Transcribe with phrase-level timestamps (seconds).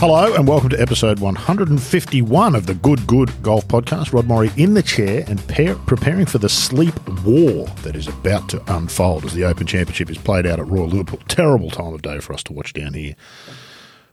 [0.00, 4.12] Hello and welcome to episode 151 of the Good Good Golf Podcast.
[4.12, 8.48] Rod Morri in the chair and pair, preparing for the sleep war that is about
[8.50, 11.18] to unfold as the Open Championship is played out at Royal Liverpool.
[11.26, 13.16] Terrible time of day for us to watch down here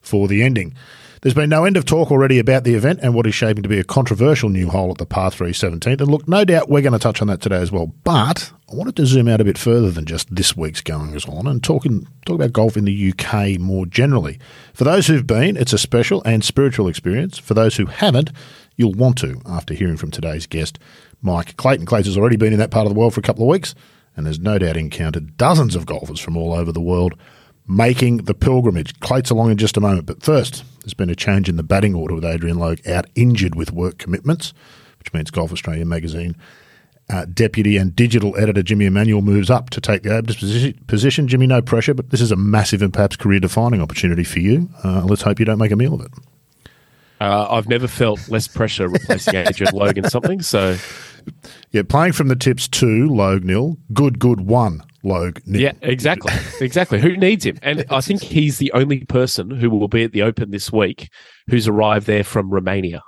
[0.01, 0.73] for the ending.
[1.25, 3.69] There's been no end of talk already about the event and what is shaping to
[3.69, 5.99] be a controversial new hole at the Par 3 17th.
[5.99, 7.87] And look, no doubt we're going to touch on that today as well.
[8.03, 11.47] But I wanted to zoom out a bit further than just this week's goings on
[11.47, 14.37] and talking, talk about golf in the UK more generally.
[14.75, 17.39] For those who've been, it's a special and spiritual experience.
[17.39, 18.29] For those who haven't,
[18.75, 20.77] you'll want to after hearing from today's guest,
[21.23, 21.87] Mike Clayton.
[21.87, 23.73] Clayton has already been in that part of the world for a couple of weeks
[24.15, 27.15] and has no doubt encountered dozens of golfers from all over the world
[27.67, 28.99] making the pilgrimage.
[28.99, 31.93] Clate's along in just a moment, but first, there's been a change in the batting
[31.93, 34.53] order with Adrian Logue out injured with work commitments,
[34.99, 36.35] which means Golf Australia magazine
[37.09, 41.27] uh, deputy and digital editor Jimmy Emanuel moves up to take the position, position.
[41.27, 44.69] Jimmy, no pressure, but this is a massive and perhaps career defining opportunity for you.
[44.83, 46.11] Uh, let's hope you don't make a meal of it.
[47.21, 50.41] Uh, I've never felt less pressure replacing Adrian Logan something.
[50.41, 50.77] So,
[51.71, 55.61] yeah, playing from the tips two, Logue nil, good, good one, Logue nil.
[55.61, 56.99] Yeah, exactly, exactly.
[56.99, 57.57] Who needs him?
[57.61, 61.09] And I think he's the only person who will be at the Open this week
[61.49, 63.03] who's arrived there from Romania.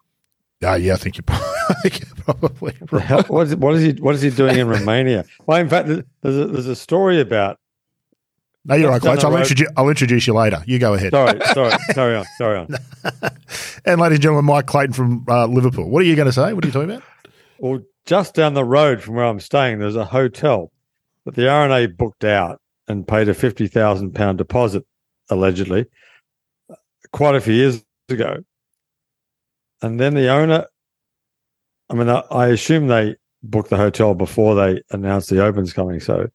[0.64, 1.24] Uh, yeah, I think you're
[2.24, 3.04] probably, right.
[3.04, 4.02] Hell, what, is, what is he?
[4.02, 5.26] What is he doing in Romania?
[5.46, 7.60] Well, in fact, there's a, there's a story about.
[8.66, 9.24] No, you're right, Coach.
[9.24, 10.62] I'll introduce, I'll introduce you later.
[10.66, 11.12] You go ahead.
[11.12, 12.76] Sorry, sorry, sorry on, carry on.
[13.86, 15.90] and ladies and gentlemen, Mike Clayton from uh, Liverpool.
[15.90, 16.54] What are you going to say?
[16.54, 17.04] What are you talking about?
[17.60, 20.72] Well, just down the road from where I'm staying, there's a hotel
[21.28, 24.86] that the R&A booked out and paid a fifty thousand pound deposit,
[25.30, 25.86] allegedly,
[27.12, 28.38] quite a few years ago
[29.82, 30.66] and then the owner
[31.90, 36.00] i mean I, I, assume they booked the hotel before they announced the opens coming
[36.00, 36.28] so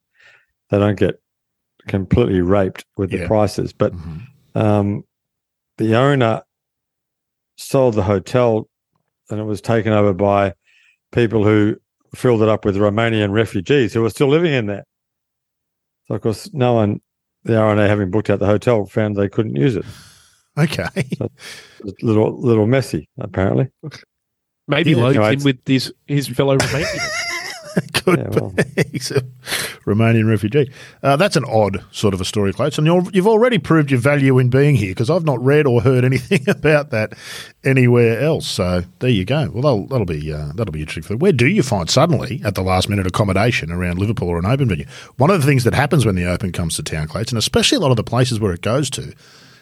[0.71, 1.21] they don't get
[1.89, 3.21] completely raped with yeah.
[3.21, 4.59] the prices but mm-hmm.
[4.59, 5.05] um,
[5.79, 6.43] the owner
[7.57, 8.69] sold the hotel
[9.31, 10.53] and it was taken over by
[11.11, 11.77] people who
[12.15, 14.85] filled it up with romanian refugees who were still living in there
[16.07, 17.01] so of course no one
[17.45, 19.85] the R&A having booked out the hotel found they couldn't use it
[20.59, 20.87] Okay.
[21.17, 21.31] So
[22.03, 23.69] little little messy, apparently.
[24.69, 27.09] Maybe yeah, Logan's anyway, in with his his fellow Romanian.
[27.95, 28.55] Could yeah, well.
[28.91, 29.21] He's a
[29.85, 30.71] Romanian refugee.
[31.03, 32.79] Uh, that's an odd sort of a story, Clates.
[32.79, 35.81] And you have already proved your value in being here because I've not read or
[35.83, 37.15] heard anything about that
[37.65, 38.47] anywhere else.
[38.47, 39.51] So there you go.
[39.53, 41.03] Well, that'll, that'll be uh, that'll be interesting.
[41.03, 44.47] For Where do you find suddenly at the last minute accommodation around Liverpool or an
[44.47, 44.87] open venue?
[45.17, 47.77] One of the things that happens when the Open comes to town, Clates, and especially
[47.77, 49.13] a lot of the places where it goes to,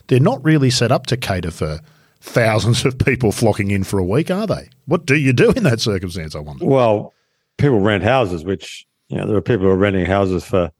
[0.06, 1.80] they're not really set up to cater for
[2.20, 4.68] thousands of people flocking in for a week, are they?
[4.86, 6.64] What do you do in that circumstance, I wonder?
[6.64, 7.14] Well,
[7.60, 10.70] people rent houses, which, you know, there are people who are renting houses for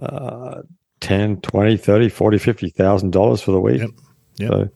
[0.00, 0.62] uh,
[1.00, 3.80] 10, 20, 30, 40, 50,000 dollars for the week.
[3.80, 3.90] Yep.
[4.38, 4.50] Yep.
[4.50, 4.68] So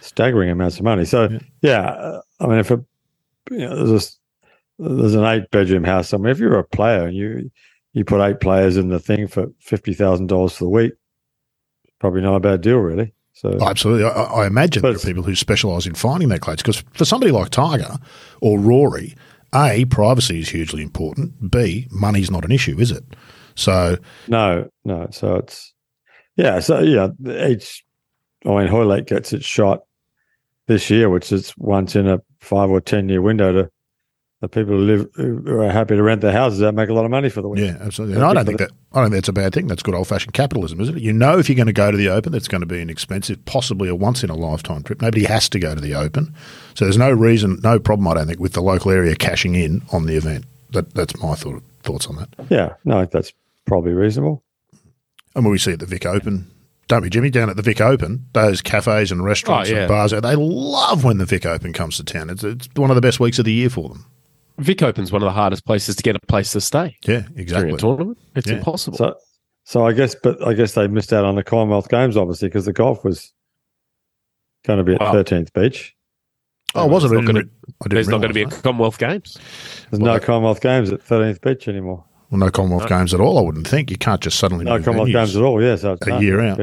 [0.00, 1.04] staggering amounts of money.
[1.04, 1.42] So, yep.
[1.62, 2.84] yeah, uh, I mean, if a,
[3.50, 4.18] you know, there's
[4.78, 7.50] a, there's an eight bedroom house somewhere, if you're a player and you,
[7.92, 10.92] you put eight players in the thing for $50,000 for the week,
[11.98, 13.12] probably not a bad deal, really.
[13.32, 16.58] So oh, absolutely, I, I imagine there are people who specialise in finding that clothes
[16.58, 17.96] because for somebody like Tiger
[18.42, 19.14] or Rory,
[19.54, 21.50] a privacy is hugely important.
[21.50, 23.04] B money's not an issue, is it?
[23.54, 23.96] So
[24.28, 25.08] no, no.
[25.10, 25.74] So it's
[26.36, 26.60] yeah.
[26.60, 27.08] So yeah,
[27.48, 27.84] each
[28.46, 29.80] I mean Hoylake gets its shot
[30.66, 33.70] this year, which is once in a five or ten year window to
[34.40, 37.04] the people who live who are happy to rent their houses out make a lot
[37.04, 37.60] of money for the week.
[37.60, 38.16] Yeah, absolutely.
[38.16, 39.66] And I don't think that I don't think that's a bad thing.
[39.66, 41.02] That's good old fashioned capitalism, isn't it?
[41.02, 42.88] You know, if you're going to go to the Open, that's going to be an
[42.88, 45.02] expensive, possibly a once in a lifetime trip.
[45.02, 46.34] Nobody has to go to the Open,
[46.74, 48.08] so there's no reason, no problem.
[48.08, 50.46] I don't think with the local area cashing in on the event.
[50.70, 52.28] That that's my thought, thoughts on that.
[52.48, 53.32] Yeah, no, that's
[53.66, 54.42] probably reasonable.
[55.34, 56.50] And when we see at the Vic Open,
[56.88, 57.28] don't we, Jimmy?
[57.28, 59.80] Down at the Vic Open, those cafes and restaurants oh, yeah.
[59.80, 62.30] and bars, they love when the Vic Open comes to town.
[62.30, 64.06] It's, it's one of the best weeks of the year for them.
[64.60, 66.96] Vic Open's one of the hardest places to get a place to stay.
[67.06, 67.70] Yeah, exactly.
[67.70, 68.56] During a tournament, it's yeah.
[68.56, 68.98] impossible.
[68.98, 69.14] So,
[69.64, 72.66] so I guess, but I guess they missed out on the Commonwealth Games, obviously, because
[72.66, 73.32] the golf was
[74.66, 75.94] going to be at Thirteenth Beach.
[76.74, 77.10] Oh, was it?
[77.10, 77.44] Not
[77.88, 79.38] there's not going to be a Commonwealth Games.
[79.90, 82.04] There's well, no Commonwealth Games at Thirteenth Beach anymore.
[82.30, 82.96] Well, no Commonwealth no.
[82.96, 83.38] Games at all.
[83.38, 85.60] I wouldn't think you can't just suddenly no Commonwealth Games at all.
[85.62, 86.58] Yes, yeah, so a year out.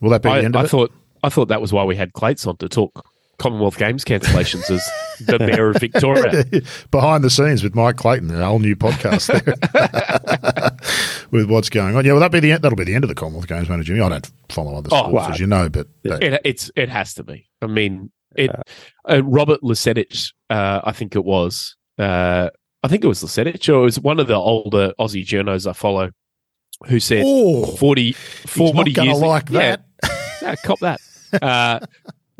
[0.00, 0.70] Will that be I, the end of I it?
[0.70, 0.92] thought
[1.22, 3.06] I thought that was why we had Clates on to talk
[3.38, 6.44] Commonwealth Games cancellations as the mayor of Victoria.
[6.90, 10.76] Behind the scenes with Mike Clayton, a whole new podcast there
[11.30, 12.04] with what's going on.
[12.04, 13.94] Yeah, well, that be the that'll be the end of the Commonwealth Games, won't I
[13.94, 17.48] don't follow other oh, sports, as you know, but it, it's it has to be.
[17.60, 18.50] I mean, it.
[19.08, 21.76] Uh, Robert Lusetich, uh, I think it was.
[21.98, 22.50] Uh,
[22.82, 25.72] I think it was Lusetich, or it was one of the older Aussie journos I
[25.72, 26.10] follow,
[26.86, 29.20] who said oh, 40, 40 years.
[29.20, 29.84] like that.
[30.02, 30.10] Yeah,
[30.42, 31.00] yeah, cop that.
[31.40, 31.80] Uh,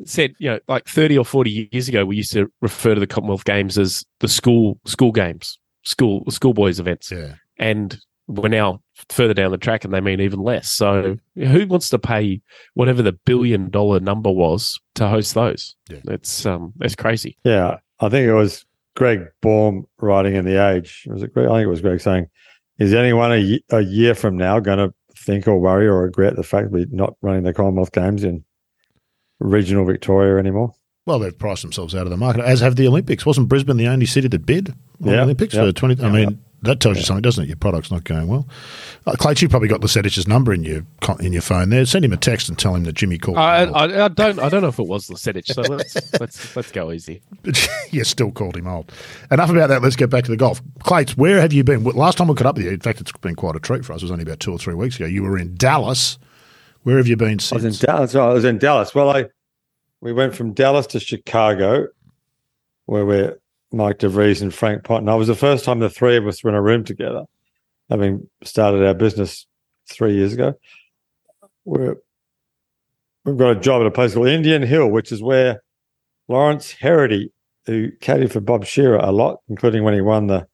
[0.04, 3.06] said, you know, like 30 or 40 years ago, we used to refer to the
[3.06, 7.10] Commonwealth Games as the school school games, school schoolboys events.
[7.10, 7.34] Yeah.
[7.58, 8.80] And we're now
[9.10, 10.70] further down the track and they mean even less.
[10.70, 12.40] So who wants to pay
[12.74, 15.76] whatever the billion dollar number was to host those?
[15.88, 15.98] Yeah.
[16.08, 17.36] It's um it's crazy.
[17.44, 18.64] Yeah, I think it was
[18.96, 21.06] Greg Baum writing in the Age.
[21.08, 21.48] Was it Greg?
[21.48, 22.28] I think it was Greg saying,
[22.78, 26.42] "Is anyone a, a year from now going to think or worry or regret the
[26.42, 28.44] fact we're not running the Commonwealth Games in
[29.40, 30.74] regional Victoria anymore?"
[31.06, 33.26] Well, they've priced themselves out of the market, as have the Olympics.
[33.26, 35.66] Wasn't Brisbane the only city that bid on the Yeah, Olympics yeah.
[35.66, 36.02] for 20?
[36.02, 36.12] I Yeah.
[36.12, 37.48] mean, that tells you something, doesn't it?
[37.48, 38.48] Your product's not going well.
[39.06, 40.86] Uh, Clates, you probably got Lusetich's number in your
[41.20, 41.84] in your phone there.
[41.84, 43.36] Send him a text and tell him that Jimmy called.
[43.36, 43.74] I, him.
[43.74, 46.90] I, I don't I don't know if it was Lusetich, so let's let's let's go
[46.90, 47.20] easy.
[47.90, 48.90] you still called him old.
[49.30, 49.82] Enough about that.
[49.82, 50.62] Let's get back to the golf.
[50.84, 51.84] Clates, where have you been?
[51.84, 53.92] Last time we caught up with you, in fact, it's been quite a treat for
[53.92, 54.00] us.
[54.00, 55.04] It was only about two or three weeks ago.
[55.04, 56.18] You were in Dallas.
[56.84, 57.82] Where have you been I was since?
[57.82, 58.14] in Dallas.
[58.14, 58.94] Oh, I was in Dallas.
[58.94, 59.26] Well, I
[60.00, 61.88] we went from Dallas to Chicago,
[62.84, 63.38] where we're
[63.72, 65.08] Mike DeVries and Frank Ponton.
[65.08, 67.24] I was the first time the three of us were in a room together,
[67.88, 69.46] having started our business
[69.90, 70.54] three years ago.
[71.64, 71.96] We're,
[73.24, 75.62] we've got a job at a place called Indian Hill, which is where
[76.28, 77.30] Lawrence Herity,
[77.64, 80.46] who caddied for Bob Shearer a lot, including when he won the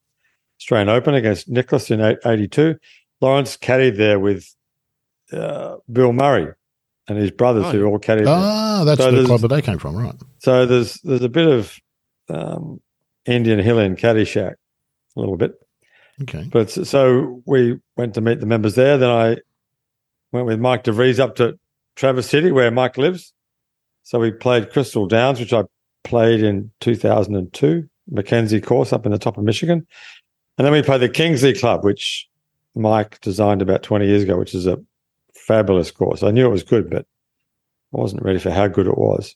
[0.61, 2.77] Australian Open against Nicklaus in 82.
[3.21, 4.55] Lawrence caddied there with
[5.33, 6.53] uh, Bill Murray
[7.09, 8.27] and his brothers, Oh, who all caddied.
[8.27, 10.15] Ah, that's So the club that they came from, right?
[10.39, 11.77] So there's there's a bit of
[12.29, 12.81] um,
[13.27, 14.55] Indian Hill in Caddyshack,
[15.17, 15.53] a little bit.
[16.23, 16.47] Okay.
[16.51, 18.99] But so we went to meet the members there.
[18.99, 19.37] Then I
[20.33, 21.59] went with Mike DeVries up to
[21.97, 23.33] Traverse City, where Mike lives.
[24.03, 25.65] So we played Crystal Downs, which I
[26.05, 29.87] played in 2002, Mackenzie course up in the top of Michigan.
[30.59, 32.29] And then we played the Kingsley Club, which
[32.75, 34.79] Mike designed about 20 years ago, which is a
[35.47, 36.23] fabulous course.
[36.23, 37.07] I knew it was good, but
[37.95, 39.35] I wasn't ready for how good it was.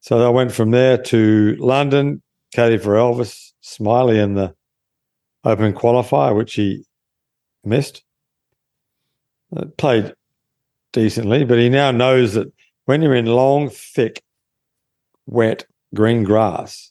[0.00, 2.22] So I went from there to London,
[2.52, 4.54] caddy for Elvis Smylie in the
[5.44, 6.84] Open qualifier, which he
[7.64, 8.02] missed.
[9.56, 10.14] Uh, played
[10.92, 12.52] decently, but he now knows that
[12.84, 14.22] when you're in long, thick,
[15.26, 16.90] wet green grass,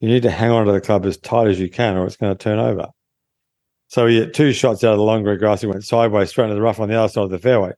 [0.00, 2.16] you need to hang on to the club as tight as you can, or it's
[2.16, 2.88] going to turn over.
[3.90, 5.60] So he hit two shots out of the long grass.
[5.62, 7.72] He went sideways, straight into the rough on the other side of the fairway.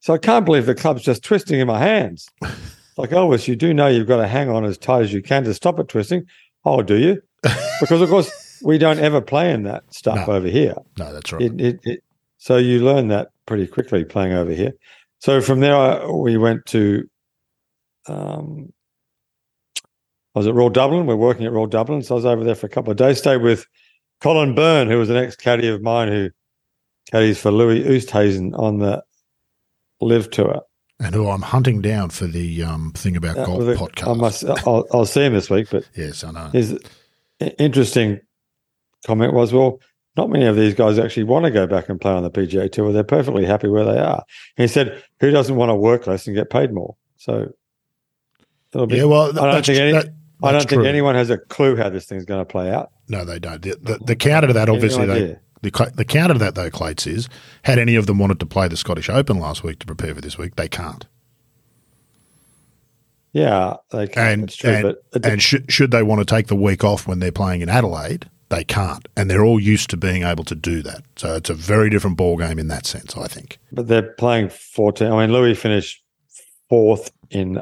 [0.00, 2.28] So I can't believe the club's just twisting in my hands.
[2.96, 5.42] like Elvis, you do know you've got to hang on as tight as you can
[5.42, 6.24] to stop it twisting.
[6.64, 7.20] Oh, do you?
[7.80, 10.34] Because of course we don't ever play in that stuff No.
[10.34, 10.74] over here.
[10.98, 11.42] No, that's right.
[11.42, 12.04] It, it, it,
[12.38, 14.72] so you learn that pretty quickly playing over here.
[15.18, 17.06] So from there, I- we went to,
[18.08, 18.72] um,
[20.34, 21.06] I was at Royal Dublin.
[21.06, 22.02] We're working at Royal Dublin.
[22.02, 23.18] So I was over there for a couple of days.
[23.18, 23.66] Stayed with
[24.20, 26.30] Colin Byrne, who was an ex caddy of mine who
[27.10, 29.02] caddies for Louis Oosthuizen on the
[30.00, 30.62] LIV Tour.
[31.00, 34.08] and who I'm hunting down for the um, thing about golf podcast.
[34.10, 36.48] I must, I'll, I'll see him this week, but yes, I know.
[36.48, 36.78] his
[37.58, 38.20] interesting
[39.06, 39.80] comment was, well,
[40.16, 42.72] not many of these guys actually want to go back and play on the PGA
[42.72, 42.92] Tour.
[42.92, 44.24] They're perfectly happy where they are.
[44.56, 46.96] He said, who doesn't want to work less and get paid more?
[47.16, 47.52] So
[48.72, 48.96] it'll be.
[48.96, 50.08] Yeah, well, I don't think any- that-
[50.42, 52.90] I don't think anyone has a clue how this thing's going to play out.
[53.08, 53.62] No, they don't.
[53.62, 56.70] The, the, the oh, counter to that, obviously, they, the, the counter to that, though,
[56.70, 57.28] Clates, is
[57.62, 60.20] had any of them wanted to play the Scottish Open last week to prepare for
[60.20, 61.06] this week, they can't.
[63.32, 64.40] Yeah, they can.
[64.40, 67.18] And true, and, but and should should they want to take the week off when
[67.18, 70.82] they're playing in Adelaide, they can't, and they're all used to being able to do
[70.82, 71.02] that.
[71.16, 73.58] So it's a very different ball game in that sense, I think.
[73.72, 75.12] but they're playing 14.
[75.12, 76.02] I mean, Louis finished
[76.70, 77.60] fourth in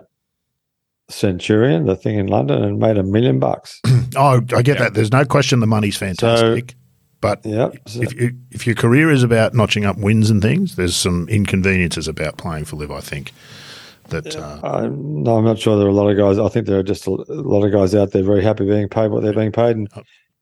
[1.08, 3.80] Centurion, the thing in London, and made a million bucks.
[4.16, 4.94] Oh, I get that.
[4.94, 6.76] There's no question the money's fantastic,
[7.20, 7.70] but yeah.
[7.84, 11.28] so- if you, if your career is about notching up wins and things, there's some
[11.28, 12.92] inconveniences about playing for LIV.
[12.92, 13.32] I think
[14.10, 16.38] that uh, I'm, no, I'm not sure there are a lot of guys.
[16.38, 18.88] I think there are just a, a lot of guys out there very happy being
[18.88, 19.88] paid what they're being paid and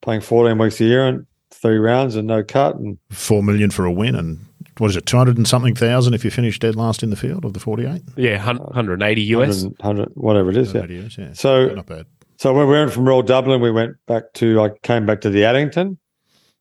[0.03, 2.75] playing 14 weeks a year and three rounds and no cut.
[2.75, 4.45] And four million for a win and
[4.77, 7.15] what is it, two hundred and something thousand if you finish dead last in the
[7.15, 8.01] field of the forty-eight?
[8.15, 9.63] Yeah, 180 US.
[9.63, 10.73] 100, 100 whatever it is.
[10.73, 10.85] Yeah.
[10.87, 11.33] Yes, yeah.
[11.33, 12.05] So- not bad.
[12.37, 15.29] So when we went from Royal Dublin, we went back to, I came back to
[15.29, 15.97] the Addington,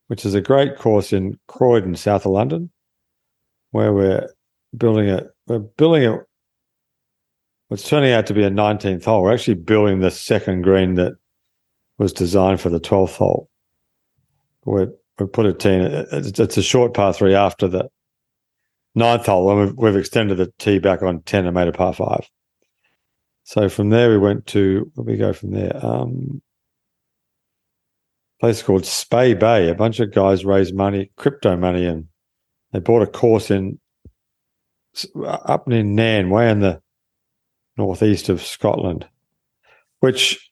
[0.07, 2.71] which is a great course in Croydon, south of London,
[3.73, 4.28] where we're
[4.76, 5.26] building it.
[5.49, 6.19] we're building a,
[7.69, 9.23] what's turning out to be a 19th hole.
[9.23, 11.14] We're actually building the second green that
[11.99, 13.49] was designed for the 12th hole.
[14.64, 14.87] We
[15.19, 16.09] we put a tee in it.
[16.12, 17.88] It's, it's a short par three after the
[18.94, 21.92] ninth hole, and we've, we've extended the tee back on 10 and made a par
[21.92, 22.28] five.
[23.44, 25.78] So from there, we went to where we go from there.
[25.84, 26.42] Um,
[28.40, 29.68] place called Spey Bay.
[29.68, 32.08] A bunch of guys raised money, crypto money, and
[32.72, 33.78] they bought a course in
[35.25, 36.80] up in Nan, way in the
[37.76, 39.06] northeast of Scotland,
[40.00, 40.50] which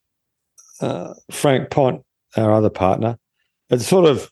[0.80, 2.02] uh, Frank Pont,
[2.37, 3.18] our other partner,
[3.68, 4.30] had sort of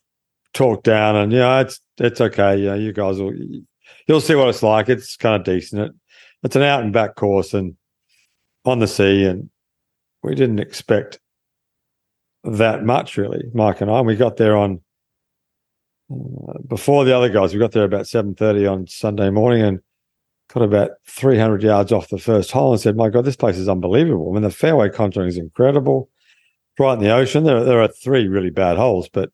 [0.54, 2.56] talked down, and you know, it's it's okay.
[2.58, 3.34] You know, you guys will
[4.06, 4.88] you'll see what it's like.
[4.88, 5.82] It's kind of decent.
[5.82, 5.92] It,
[6.42, 7.76] it's an out and back course and
[8.64, 9.50] on the sea, and
[10.22, 11.20] we didn't expect
[12.44, 14.00] that much really, Mike and I.
[14.00, 14.80] We got there on
[16.12, 17.52] uh, before the other guys.
[17.52, 19.80] We got there about seven thirty on Sunday morning and
[20.52, 23.56] got about three hundred yards off the first hole and said, "My God, this place
[23.56, 26.08] is unbelievable." I mean, the fairway contouring is incredible.
[26.78, 29.30] Right in the ocean, there there are three really bad holes, but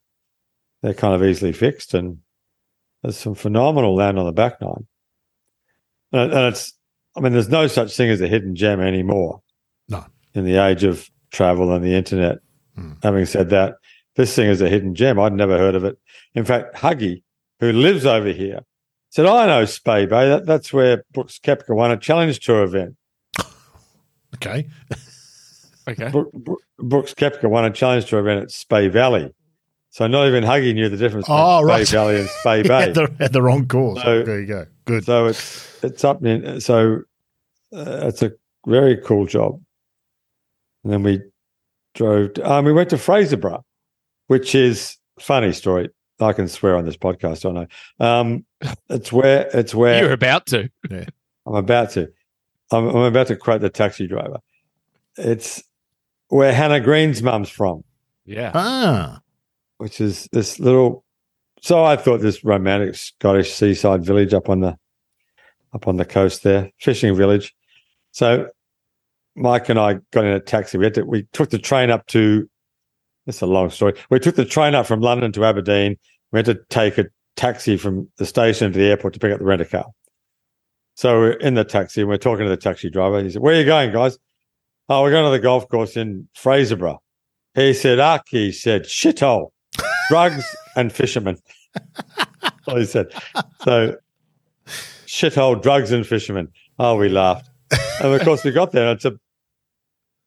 [0.83, 2.19] they're kind of easily fixed, and
[3.05, 4.87] there's some phenomenal land on the back nine.
[6.13, 6.73] And, and it's,
[7.17, 9.43] I mean, there's no such thing as a hidden gem anymore.
[9.89, 10.05] No.
[10.33, 12.39] In the age of travel and the internet.
[12.75, 12.95] Hmm.
[13.03, 13.75] Having said that,
[14.17, 15.21] this thing is a hidden gem.
[15.21, 15.99] I'd never heard of it.
[16.35, 17.23] In fact, Huggy,
[17.61, 18.61] who lives over here,
[19.11, 20.29] said, I know Spey Bay.
[20.29, 22.97] That, that's where Brooks Koepka won a challenge tour event.
[24.35, 24.69] Okay.
[25.87, 26.09] Okay.
[26.09, 29.33] Bro- Bro- Brooks Koepka won a challenge tour event at Spey Valley.
[29.95, 31.89] So not even Huggy knew the difference between Oh, Spey right.
[31.89, 32.81] Valley and Spey He Bay.
[32.81, 34.03] had the, had the wrong course.
[34.03, 34.67] So- there you go.
[34.87, 35.05] Good.
[35.05, 36.99] So it's it's up in so
[37.73, 38.33] uh, it's a
[38.67, 39.61] very cool job.
[40.83, 41.21] And then we
[41.95, 42.31] drove.
[42.43, 43.63] Um, we went to Fraserburgh,
[44.27, 45.91] which is funny story.
[46.21, 47.67] I can swear on this podcast, I know.
[48.05, 48.45] Um,
[48.91, 50.69] it's where it's where You're about to.
[50.91, 51.05] Yeah.
[51.47, 52.09] I'm about to.
[52.73, 54.39] I'm, I'm about to quote the taxi driver.
[55.17, 55.63] It's
[56.29, 57.85] where Hannah Green's mum's from,
[58.27, 58.51] Yeah.
[58.55, 59.21] ah.
[59.79, 61.05] Which is this little.
[61.61, 64.77] So I thought this romantic Scottish seaside village up on the
[65.73, 67.55] up on the coast there, fishing village.
[68.13, 68.49] So
[69.37, 70.79] Mike and I got in a taxi.
[70.79, 71.05] We had to.
[71.05, 72.49] We took the train up to.
[73.27, 73.95] It's a long story.
[74.11, 75.97] We took the train up from London to Aberdeen.
[76.31, 79.39] We had to take a taxi from the station to the airport to pick up
[79.39, 79.87] the rent a car.
[80.95, 83.23] So we're in the taxi and we're talking to the taxi driver.
[83.23, 84.19] He said, Where are you going, guys?
[84.89, 86.99] Oh, we're going to the golf course in Fraserburgh.
[87.55, 89.51] He said, he said, shithole,
[90.09, 90.45] drugs
[90.77, 91.39] and fishermen.
[92.67, 93.13] Well, he said.
[93.63, 93.97] So
[95.07, 96.49] shithole, drugs and fishermen.
[96.79, 97.49] Oh, we laughed.
[98.01, 98.91] And of course, we got there.
[98.93, 99.13] It's a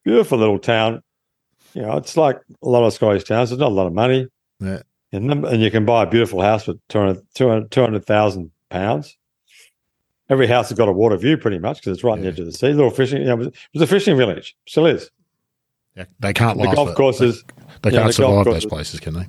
[0.04, 1.02] beautiful little town.
[1.74, 3.50] You know, it's like a lot of Scottish towns.
[3.50, 4.26] There's not a lot of money.
[4.60, 4.80] Yeah.
[5.12, 9.16] And, and you can buy a beautiful house for 200 200 200,000 pounds.
[10.30, 12.28] Every house has got a water view pretty much because it's right Yeah.
[12.28, 12.68] edge of the sea.
[12.72, 14.54] Little fishing, you know, it was, it was a fishing village.
[14.66, 15.10] Still is.
[15.96, 16.76] Yeah, they can't The last.
[16.76, 17.42] golf courses
[17.82, 19.26] They, they can't the survive those places, can they?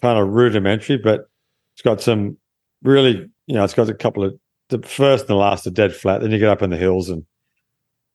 [0.00, 1.28] Kind of rudimentary, but
[1.74, 2.36] it's got some
[2.82, 4.38] really, you know, it's got a couple of
[4.68, 6.20] the first and the last are dead flat.
[6.20, 7.24] Then you get up in the hills, and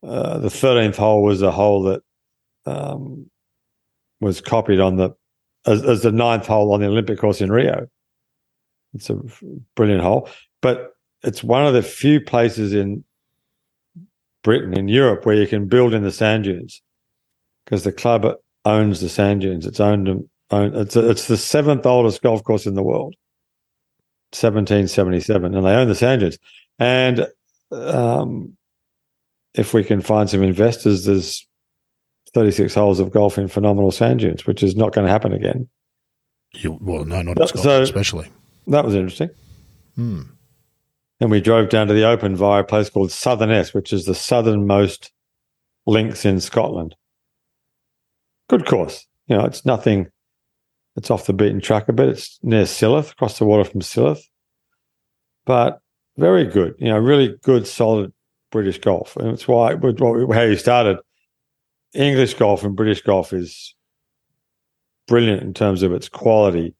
[0.04, 2.01] uh, the thirteenth hole was a hole that
[2.65, 3.30] um,
[4.22, 5.12] was copied on the
[5.65, 7.88] as, as the ninth hole on the Olympic course in Rio.
[8.94, 9.20] It's a
[9.75, 10.30] brilliant hole,
[10.62, 13.04] but it's one of the few places in
[14.44, 16.82] Britain in Europe where you can build in the sand dunes
[17.65, 18.25] because the club
[18.63, 19.65] owns the sand dunes.
[19.65, 20.75] It's owned and owned.
[20.75, 23.16] It's it's the seventh oldest golf course in the world,
[24.32, 26.38] seventeen seventy seven, and they own the sand dunes.
[26.80, 27.28] And
[27.72, 28.56] um,
[29.54, 31.48] if we can find some investors, there's
[32.34, 35.34] thirty six holes of golf in phenomenal sand dunes, which is not going to happen
[35.34, 35.68] again.
[36.54, 38.30] You, well, no, not So- in Scotland, especially.
[38.68, 39.30] That was interesting.
[39.96, 40.22] Hmm.
[41.22, 44.16] And we drove down to the Open via a place called Southerness, which is the
[44.16, 45.12] southernmost
[45.86, 46.96] links in Scotland.
[48.50, 49.06] Good course.
[49.28, 50.08] You know, it's nothing,
[50.96, 52.10] it's off the beaten track a bit.
[52.10, 54.22] It's near Silloth, across the water from Silloth.
[55.46, 55.80] But
[56.18, 58.14] very good, you know, really good, solid
[58.52, 59.16] British golf.
[59.18, 60.98] And it's why, how you started.
[61.94, 63.75] English golf and British golf is
[65.08, 66.75] brilliant in terms of its quality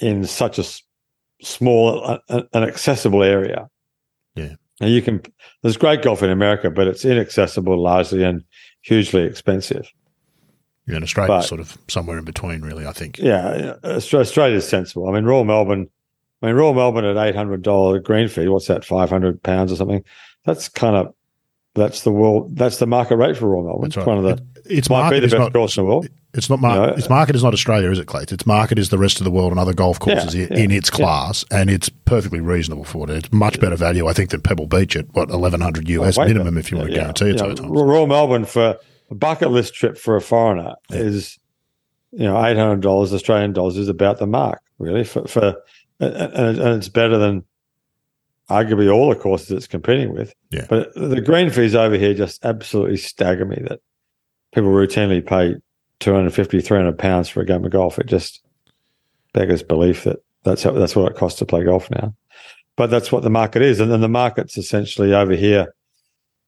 [0.00, 0.64] in such a
[1.42, 3.68] small an accessible area.
[4.34, 4.54] Yeah.
[4.80, 5.22] And you can
[5.62, 8.44] there's great golf in America, but it's inaccessible largely and
[8.82, 9.90] hugely expensive.
[10.88, 13.18] Yeah, and Australia's But- sort of somewhere in between, really, I think.
[13.18, 15.08] Yeah, Austra- Australia's sensible.
[15.08, 15.88] I mean, Royal Melbourne.
[16.42, 18.48] I mean, Royal Melbourne at eight hundred dollar green fee.
[18.48, 18.84] What's that?
[18.84, 20.02] Five hundred pounds or something.
[20.44, 21.12] That's kind of
[21.74, 22.56] that's the world.
[22.56, 23.90] That's the market rate for Royal Melbourne.
[23.90, 24.30] That's It's one of the
[24.70, 25.52] It- its might be the best not.
[25.52, 26.06] course in the world.
[26.34, 26.60] It's not.
[26.60, 28.34] Mar- You know, its market is not Australia, is it, Clayton?
[28.34, 30.58] Its market is the rest of the world and other golf courses Yeah, i- yeah,
[30.64, 30.96] in its yeah.
[30.96, 33.16] class, and it's perfectly reasonable for it.
[33.16, 36.26] It's much better value, I think, than Pebble Beach at what eleven hundred US Way
[36.28, 37.36] minimum if you want to Yeah, guarantee it.
[37.40, 37.54] yeah.
[37.66, 38.76] Royal Melbourne for
[39.10, 41.38] a bucket list trip for a foreigner is,
[42.12, 45.04] you know, eight hundred dollars Australian dollars is about the mark, really.
[45.04, 45.56] For, for
[46.00, 47.44] and, and and it's better than
[48.50, 50.34] arguably all the courses it's competing with.
[50.50, 50.66] Yeah.
[50.68, 53.80] But the green fees over here just absolutely stagger me that
[54.54, 55.56] people routinely pay
[56.00, 57.98] 250, 300 pounds for a game of golf.
[57.98, 58.42] It just
[59.34, 62.14] beggars belief that that's how, that's what it costs to play golf now.
[62.76, 65.74] But that's what the market is, and then the market's essentially over here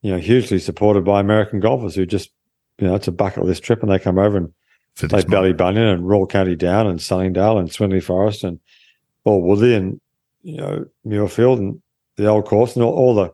[0.03, 2.31] you know, hugely supported by American golfers who just,
[2.81, 4.53] you know, it's a bucket list trip and they come over and
[4.95, 8.59] For they Ballybunion and Royal County Down and Sunningdale and Swinley Forest and
[9.27, 10.01] Alwoodley and,
[10.43, 11.83] you know, Muirfield and
[12.17, 13.33] the old course and all, all the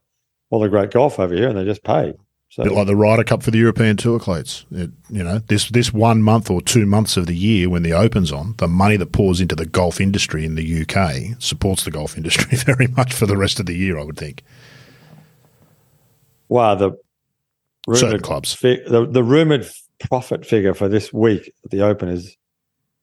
[0.50, 2.14] all the great golf over here and they just pay.
[2.48, 4.64] So bit like the Ryder Cup for the European Tour, Clates.
[4.70, 7.92] It, you know, this this one month or two months of the year when the
[7.92, 11.90] Open's on, the money that pours into the golf industry in the UK supports the
[11.90, 13.98] golf industry very much for the rest of the year.
[13.98, 14.42] I would think.
[16.48, 16.92] wow, the
[17.86, 18.52] rumored clubs.
[18.52, 19.66] fi- the, the rumored
[20.00, 22.36] profit figure for this week at the Open is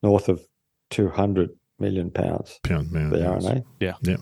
[0.02, 0.42] north of
[0.90, 1.50] two hundred
[1.80, 2.60] million pounds.
[2.64, 3.94] Pound- man, The R&A, Yeah.
[4.02, 4.18] Yeah.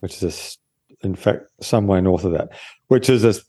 [0.00, 0.58] which is a s
[1.02, 2.48] in fact somewhere north of that,
[2.88, 3.44] which is a, s-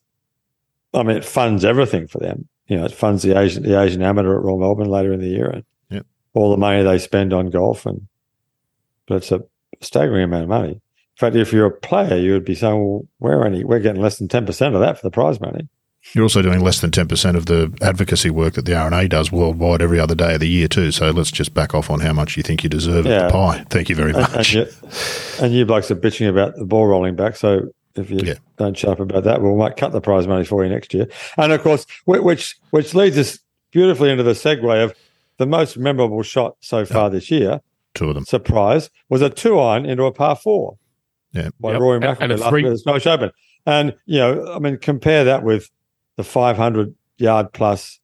[0.94, 2.48] I mean, it funds everything for them.
[2.68, 5.28] You know, it funds the Asian the Asian Amateur at Royal Melbourne later in the
[5.28, 6.06] year, and Yep.
[6.34, 8.08] all the money they spend on golf, and
[9.08, 9.42] but it's a
[9.82, 10.72] staggering amount of money.
[10.74, 10.82] In
[11.20, 14.18] fact, if you're a player, you would be saying, "Well, we're only we're getting less
[14.18, 15.68] than ten percent of that for the prize money."
[16.14, 19.82] You're also doing less than 10% of the advocacy work that the R&A does worldwide
[19.82, 20.92] every other day of the year, too.
[20.92, 23.28] So let's just back off on how much you think you deserve at Yeah.
[23.28, 23.66] the pie.
[23.70, 24.54] Thank you very And, and, much.
[24.54, 24.66] you,
[25.42, 27.36] and you blokes are bitching about the ball rolling back.
[27.36, 28.36] So if you Yeah.
[28.58, 31.08] don't shut up about that, we might cut the prize money for you next year.
[31.38, 33.40] And of course, which which leads us
[33.72, 34.94] beautifully into the segue of
[35.38, 37.60] the most memorable shot so far this year.
[37.94, 38.26] Two of them.
[38.26, 40.78] Surprise was a two iron into a par four
[41.34, 41.50] Yeah.
[41.60, 41.82] by Yep.
[41.82, 43.32] Rory McIlroy and a last three- week at the Scottish Open.
[43.66, 45.70] And you know, I mean, compare that with
[46.18, 48.00] the 500 yard plus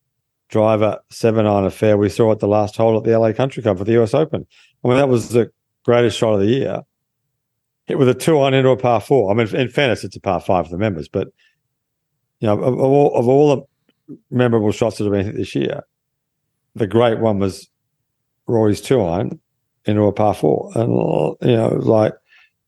[0.50, 3.78] driver seven iron affair we saw at the last hole at the LA Country Club
[3.78, 4.46] for the US Open.
[4.84, 5.52] I mean, that was the
[5.84, 6.82] greatest shot of the year.
[7.86, 9.30] Hit with a two iron into a par four.
[9.30, 11.28] I mean, in fairness, it's a par five for the members, but
[12.40, 15.56] you know, of, of all of all the memorable shots that have been hit this
[15.56, 15.82] year,
[16.76, 17.68] the great one was
[18.48, 19.40] Rory's two iron
[19.86, 20.92] into a par four, and
[21.42, 22.14] you know, like,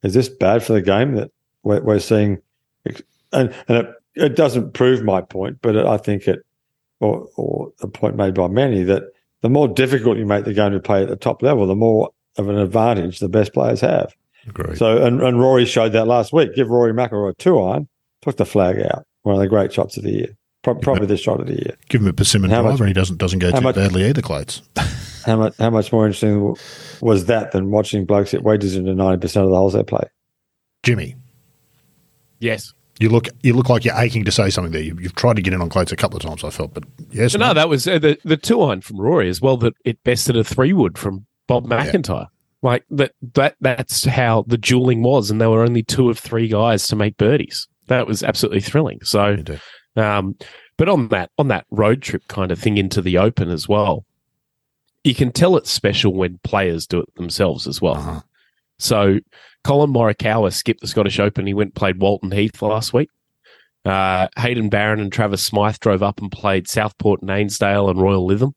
[0.02, 1.30] is this bad for the game that
[1.62, 2.38] we're, we're seeing?
[3.32, 6.40] And and it, it doesn't prove my point, but I think it,
[7.00, 9.02] or or a point made by many that
[9.42, 12.10] the more difficult you make the game to play at the top level, the more
[12.36, 14.14] of an advantage the best players have.
[14.52, 14.78] Great.
[14.78, 16.54] So, and, and Rory showed that last week.
[16.54, 17.88] Give Rory McIlroy a two iron,
[18.22, 19.04] took the flag out.
[19.22, 21.76] One of the great shots of the year, Pro- probably the shot of the year.
[21.88, 23.74] Give him a persimmon How driver much- and he doesn't, doesn't go how too much-
[23.74, 24.62] badly either, Clates.
[25.26, 26.54] How much how much more interesting
[27.00, 30.04] was that than watching blokes hit wedges into ninety percent of the holes they play?
[30.84, 31.16] Jimmy,
[32.38, 32.72] Yes.
[32.98, 34.82] You look you look like you're aching to say something there.
[34.82, 36.84] You, you've tried to get in on Clates a couple of times, I felt, but
[37.10, 37.32] yes.
[37.32, 39.56] So no, that was uh, the the two iron from Rory as well.
[39.58, 42.28] That it bested a three wood from Bob MacIntyre.
[42.62, 46.48] Like that that that's how the dueling was, and there were only two of three
[46.48, 47.68] guys to make birdies.
[47.88, 49.00] That was absolutely thrilling.
[49.02, 49.36] So,
[49.94, 50.36] um,
[50.78, 54.06] but on that on that road trip kind of thing into the Open as well,
[55.04, 57.96] you can tell it's special when players do it themselves as well.
[57.96, 58.20] Uh-huh.
[58.78, 59.18] So
[59.66, 61.46] Collin Morikawa skipped the Scottish Open.
[61.46, 63.10] He went and played Walton Heath last week.
[63.84, 68.28] Uh, Hayden Barron and Travis Smyth drove up and played Southport and Ainsdale and Royal
[68.28, 68.52] Lytham.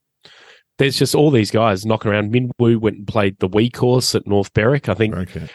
[0.78, 2.32] There's just all these guys knocking around.
[2.32, 4.88] Min Woo went and played the Wee course at North Berwick.
[4.88, 5.48] I think Okay.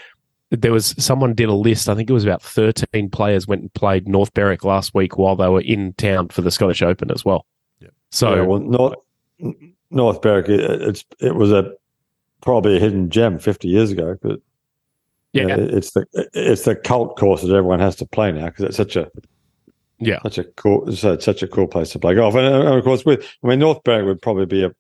[0.51, 1.89] there was someone did a list.
[1.89, 5.37] I think it was about 13 players went and played North Berwick last week while
[5.37, 7.47] they were in town for the Scottish Open as well.
[7.81, 7.93] Yep.
[8.11, 8.95] So Yeah, well, North
[9.91, 11.73] North Berwick, it, it's it was a
[12.43, 14.17] probably a hidden gem fifty years ago.
[14.21, 14.41] But
[15.35, 18.47] yeah, you know, it's the it's the cult course that everyone has to play now
[18.47, 19.11] because it's such a
[19.99, 22.35] yeah, such a cool it's such a cool place to play golf.
[22.35, 24.71] And, and of course, with I mean, North Berwick would probably be a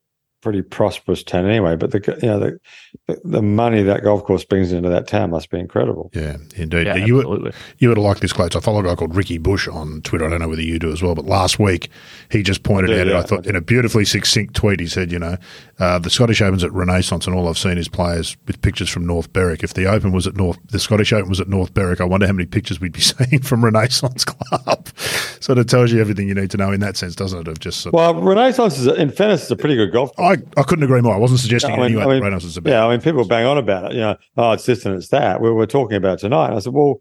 [0.44, 1.74] pretty prosperous town anyway.
[1.74, 5.50] But the you know the the money that golf course brings into that town must
[5.50, 6.10] be incredible.
[6.14, 6.86] Yeah, indeed.
[6.86, 7.52] yeah, you, were, absolutely.
[7.78, 8.54] you would have liked this, Clates.
[8.54, 10.26] I follow a guy called Ricky Bush on Twitter.
[10.26, 11.88] I don't know whether you do as well, but last week
[12.30, 14.86] he just pointed I do, out, yeah, I thought, in a beautifully succinct tweet, he
[14.86, 15.38] said, you know,
[15.78, 19.06] uh, the Scottish Open's at Renaissance and all I've seen is players with pictures from
[19.06, 19.62] North Berwick.
[19.62, 22.26] If the Open was at North, the Scottish Open was at North Berwick, I wonder
[22.26, 24.88] how many pictures we'd be seeing from Renaissance Club.
[25.40, 27.48] sort of tells you everything you need to know in that sense, doesn't it?
[27.48, 30.10] Of just Well, Renaissance is in fairness, is a pretty good golf.
[30.18, 31.14] I, I couldn't agree more.
[31.14, 32.62] I wasn't suggesting I mean- anyway I mean, Renaissance is.
[32.64, 33.94] Yeah, I mean, people bang on about it.
[33.94, 35.40] You know, oh, it's this and it's that.
[35.40, 36.48] We were talking about tonight.
[36.48, 37.00] And I said, well,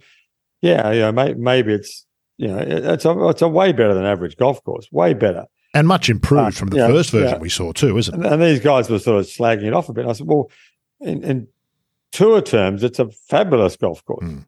[0.62, 2.05] yeah, you know, may, maybe it's
[2.38, 5.45] you know, it's a it's a way better than average golf course, way better.
[5.73, 7.38] And much improved Uh, from the yeah, first version yeah.
[7.39, 8.17] we saw too, isn't it?
[8.25, 10.01] And, and these guys were sort of slagging it off a bit.
[10.01, 10.51] And I said, well,
[11.01, 11.47] in, in
[12.12, 14.23] tour terms, it's a fabulous golf course.
[14.25, 14.45] Mm.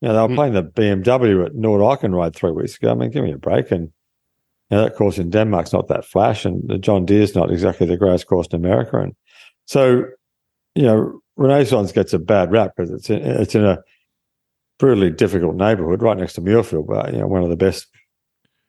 [0.00, 0.34] You know, they were Mm.
[0.36, 2.92] playing the BMW at Nord Ride three weeks ago.
[2.92, 3.70] I mean, give me a break.
[3.72, 3.90] And
[4.70, 7.86] you know, that course in Denmark's not that flash, and the John Deere's not exactly
[7.86, 8.98] the greatest course in America.
[8.98, 9.14] And
[9.66, 10.04] so,
[10.74, 13.78] you know, Renaissance gets a bad rap because it's in, it's in a
[14.78, 17.86] brutally difficult neighborhood right next to Muirfield, but you know, one of the best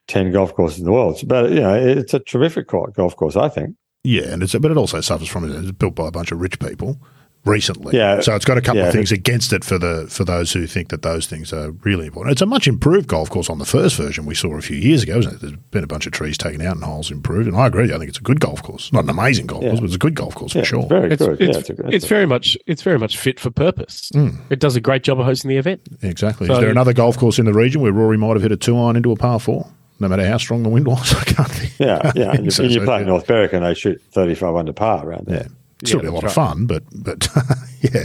[0.08, 1.20] ten golf courses in the world.
[1.26, 3.76] But you know, it's a terrific golf course, I think.
[4.02, 5.56] Yeah, and it's but it also suffers from it.
[5.56, 6.98] It's built by a bunch of rich people.
[7.46, 7.94] recently.
[7.94, 8.22] Yeah.
[8.22, 8.86] So it's got a couple Yeah.
[8.86, 12.06] of things against it for the for those who think that those things are really
[12.06, 12.32] important.
[12.32, 15.02] It's a much improved golf course on the first version we saw a few years
[15.02, 15.18] ago.
[15.18, 15.40] Isn't it?
[15.42, 17.92] There's been a bunch of trees taken out and holes improved, and I agree.
[17.92, 18.90] I think it's a good golf course.
[18.94, 19.68] Not an amazing golf Yeah.
[19.72, 20.80] course, but it's a good golf course Yeah, for sure.
[20.80, 21.32] it's very It's, good.
[21.42, 24.10] it's, yeah, it's, a, it's very much it's very much fit for purpose.
[24.14, 24.36] Mm.
[24.48, 25.82] It does a great job of hosting the event.
[26.00, 26.46] Exactly.
[26.46, 28.56] So- Is there another golf course in the region where Rory might have hit a
[28.56, 29.66] two iron into a par four,
[30.00, 31.14] no matter how strong the wind was?
[31.20, 31.72] I can't think.
[31.78, 32.30] yeah, yeah.
[32.34, 35.06] And you, So- and you so- play North Berwick and they shoot 35 under par
[35.06, 35.42] around there.
[35.42, 35.48] Yeah.
[35.84, 37.28] Still Yeah, be a lot that's of fun, but but
[37.80, 38.04] yeah,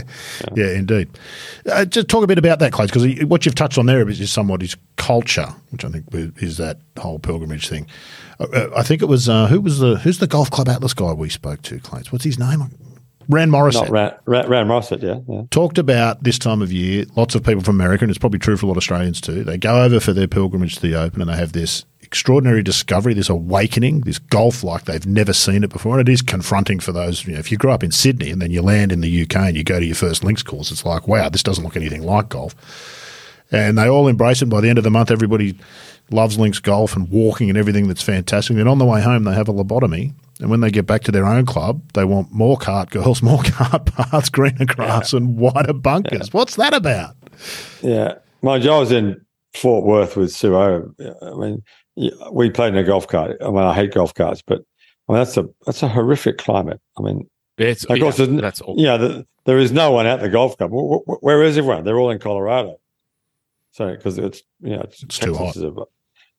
[0.56, 1.08] yeah, indeed.
[1.70, 4.20] Uh, just talk a bit about that, Clay, because what you've touched on there is,
[4.20, 6.04] is somewhat his culture, which I think
[6.42, 7.86] is that whole pilgrimage thing.
[8.40, 10.92] Uh, uh, I think it was uh, who was the who's the golf club atlas
[10.94, 12.02] guy we spoke to, Clay?
[12.10, 12.60] What's his name?
[13.28, 13.74] Rand Morris.
[13.74, 15.42] Not Ran, Ran, Ran Rossett, yeah, yeah.
[15.50, 17.04] talked about this time of year.
[17.16, 19.44] Lots of people from America, and it's probably true for a lot of Australians too.
[19.44, 23.14] They go over for their pilgrimage to the Open, and they have this extraordinary discovery,
[23.14, 25.98] this awakening, this golf like they've never seen it before.
[25.98, 27.24] And it is confronting for those.
[27.24, 29.36] You know, if you grow up in Sydney and then you land in the UK
[29.36, 32.02] and you go to your first links course, it's like, wow, this doesn't look anything
[32.02, 32.56] like golf.
[33.52, 34.46] And they all embrace it.
[34.46, 35.56] By the end of the month, everybody
[36.10, 38.56] loves links golf and walking and everything that's fantastic.
[38.56, 40.12] And on the way home, they have a lobotomy.
[40.40, 43.42] And when they get back to their own club, they want more cart girls, more
[43.44, 46.32] cart paths, greener grass, and wider bunkers.
[46.32, 47.14] What's that about?
[47.82, 48.14] Yeah.
[48.42, 49.20] Mind you, I was in
[49.54, 50.80] Fort Worth with Sue I
[51.36, 51.62] mean,
[52.32, 53.36] we played in a golf cart.
[53.42, 54.62] I mean, I hate golf carts, but
[55.08, 56.80] I mean, that's a that's a horrific climate.
[56.98, 58.76] I mean, It's Of course, yeah, that's all.
[58.78, 60.70] yeah, the, there is no one at the golf club.
[60.70, 61.84] Wh- wh- Where is everyone?
[61.84, 62.78] They're all in Colorado.
[63.72, 65.56] So, because it's you know it's, It's too hot.
[65.56, 65.84] a-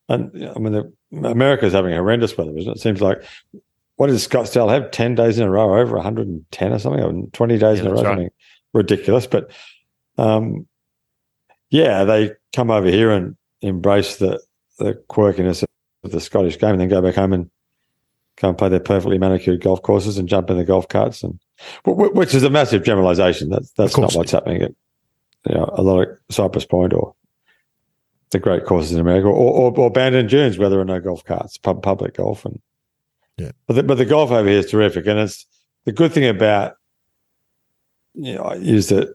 [0.09, 0.93] and I mean, the,
[1.29, 2.77] America's having horrendous weather, isn't it?
[2.77, 3.23] It seems like
[4.01, 4.89] what does Scottsdale have?
[4.89, 7.93] Ten days in a row, over 110 or something, or 20 days Yeah, in a
[7.93, 8.03] row, right.
[8.05, 8.29] something
[8.73, 9.27] ridiculous.
[9.27, 9.51] But
[10.17, 10.65] um,
[11.69, 14.41] yeah, they come over here and embrace the
[14.79, 15.63] the quirkiness
[16.03, 17.51] of the Scottish game, and then go back home and
[18.37, 21.39] go and play their perfectly manicured golf courses and jump in the golf carts, and
[21.85, 23.49] wh- wh- which is a massive generalisation.
[23.49, 24.71] That's that's not what's happening at
[25.47, 27.13] you know a lot of Cypress Point or
[28.31, 31.23] the great courses in America, or or, or Bandon Dunes where there are no golf
[31.23, 32.59] carts, pub, public golf, and
[33.41, 33.51] Yeah.
[33.67, 35.45] But the, but the golf over here is terrific, and it's
[35.85, 36.75] the good thing about
[38.13, 39.13] you know is that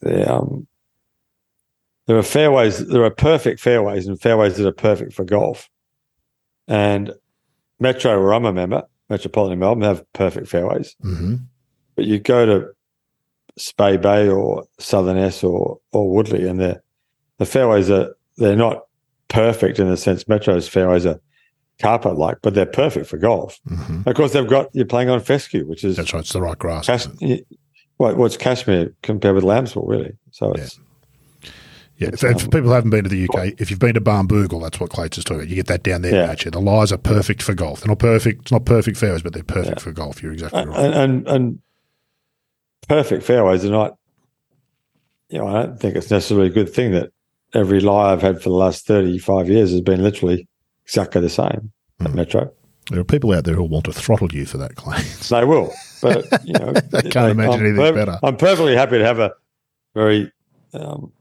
[0.00, 0.66] the um
[2.06, 5.70] there are fairways, there are perfect fairways and fairways that are perfect for golf.
[6.66, 7.12] And
[7.78, 10.96] Metro, where I'm a member, Metropolitan Melbourne, have perfect fairways.
[11.00, 11.36] hmm
[11.94, 12.68] But you go to
[13.56, 16.82] Spey Bay or Southerness or Alwoodley, and the
[17.38, 18.82] the fairways are they're not
[19.28, 21.20] perfect in the sense Metro's fairways are
[21.82, 23.58] carpet like, but they're perfect for golf.
[23.66, 26.20] hmm Of course, they've got you're playing on fescue, which is That's right.
[26.20, 26.86] It's the right grass.
[26.86, 27.46] Cash, isn't it?
[27.98, 30.12] what, what's cashmere compared with Lambswool, really.
[30.30, 30.62] So Yeah.
[30.64, 30.78] it's
[31.98, 34.80] Yeah, if, if people haven't been to the UK, if you've been to Barnbougle, that's
[34.80, 35.48] what Clates is talking about.
[35.50, 36.50] You get that down there, Yeah.
[36.50, 37.80] The lies are perfect for golf.
[37.80, 38.42] They're not perfect.
[38.42, 40.22] It's not perfect fairways, but they're perfect for golf.
[40.22, 40.84] You're exactly and, right.
[40.94, 41.58] and and
[42.88, 43.96] perfect fairways are not.
[45.28, 47.10] You know, I don't think it's necessarily a good thing that
[47.54, 50.46] every lie I've had for the last thirty-five years has been literally
[50.92, 52.14] exactly the same at Mm.
[52.14, 52.52] Metro.
[52.90, 55.02] There are people out there who want to throttle you for that, claim.
[55.30, 58.18] They will, but you know, They can't imagine I'm anything better.
[58.22, 59.32] I'm perfectly happy to have a
[59.94, 60.30] very,
[60.74, 61.12] um,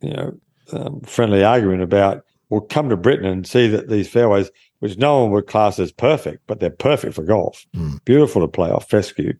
[0.00, 0.38] you know,
[0.72, 2.24] um, friendly argument about.
[2.50, 5.92] Well, come to Britain and see that these fairways, which no one would class as
[5.92, 7.64] perfect, but they're perfect for golf.
[7.76, 8.04] Mm.
[8.04, 9.34] Beautiful to play off fescue,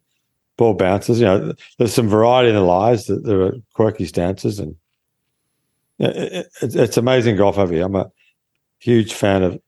[0.57, 1.19] ball bounces.
[1.19, 3.05] You know, there's some variety in the lies.
[3.05, 4.75] That there are quirky stances, and
[5.99, 7.85] it, it, it's- it's amazing golf over here.
[7.85, 8.09] I'm a
[8.81, 9.59] huge fan of.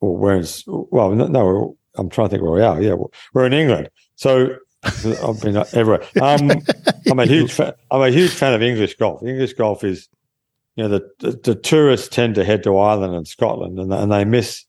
[0.00, 2.82] Well, we're in, well, no, I'm trying to think where we are.
[2.82, 2.96] Yeah,
[3.32, 6.02] we're in England, so I've been everywhere.
[6.20, 6.50] Um,
[7.08, 7.72] I'm a huge fan.
[7.90, 9.22] I'm a huge fan of English golf.
[9.22, 10.08] English golf is,
[10.74, 14.10] you know, the, the, the tourists tend to head to Ireland and Scotland, and, and
[14.10, 14.64] they miss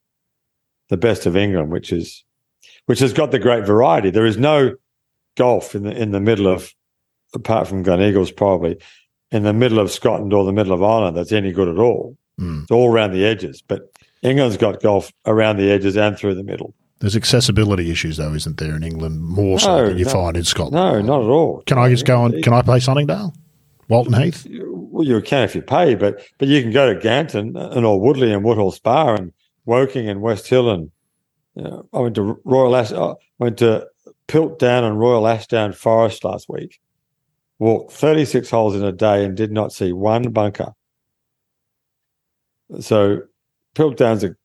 [0.89, 2.23] the best of England, which is,
[2.85, 4.11] which has got the great variety.
[4.11, 4.75] There is no
[5.35, 6.71] golf in the in the middle of,
[7.33, 8.77] apart from Gleneagles, probably
[9.31, 12.15] in the middle of Scotland or the middle of Ireland that's any good at all.
[12.39, 12.63] Mm.
[12.63, 13.91] It's all around the edges, but
[14.21, 16.73] England's got golf around the edges and through the middle.
[16.99, 20.11] There's accessibility issues, though, isn't there, in England more so No, than you no.
[20.11, 20.73] find in Scotland?
[20.75, 21.61] No, not at all.
[21.65, 22.41] Can I just go on?
[22.41, 23.33] Can I play Sunningdale?
[23.89, 24.47] Walton Heath?
[24.49, 28.33] Well, you can if you pay, but but you can go to Ganton and Alwoodley
[28.33, 29.33] and Woodhall Spa and
[29.65, 30.91] Woking and West Hill and
[31.55, 33.87] you know, I went to Royal Ash, I went to
[34.27, 36.79] Piltdown and Royal Ashdown Forest last week.
[37.59, 40.73] Walked 36 holes in a day and did not see one bunker.
[42.79, 43.21] So
[43.75, 44.35] Piltdown's a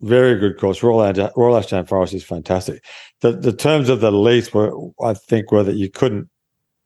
[0.00, 0.82] very good course.
[0.82, 2.84] Royal, Royal Ashdown Forest is fantastic.
[3.20, 6.28] The the terms of the lease were, I think, were that you couldn't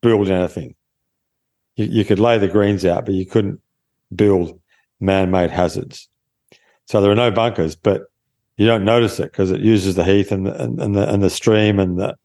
[0.03, 0.75] build anything.
[1.77, 3.61] You, you could lay the greens out, but you couldn't
[4.15, 4.61] build
[5.01, 6.09] man-made hazards.
[6.87, 8.03] So there are no bunkers, but
[8.57, 11.23] you don't notice it because it uses the heath and the, and, and the and
[11.23, 12.17] the stream and the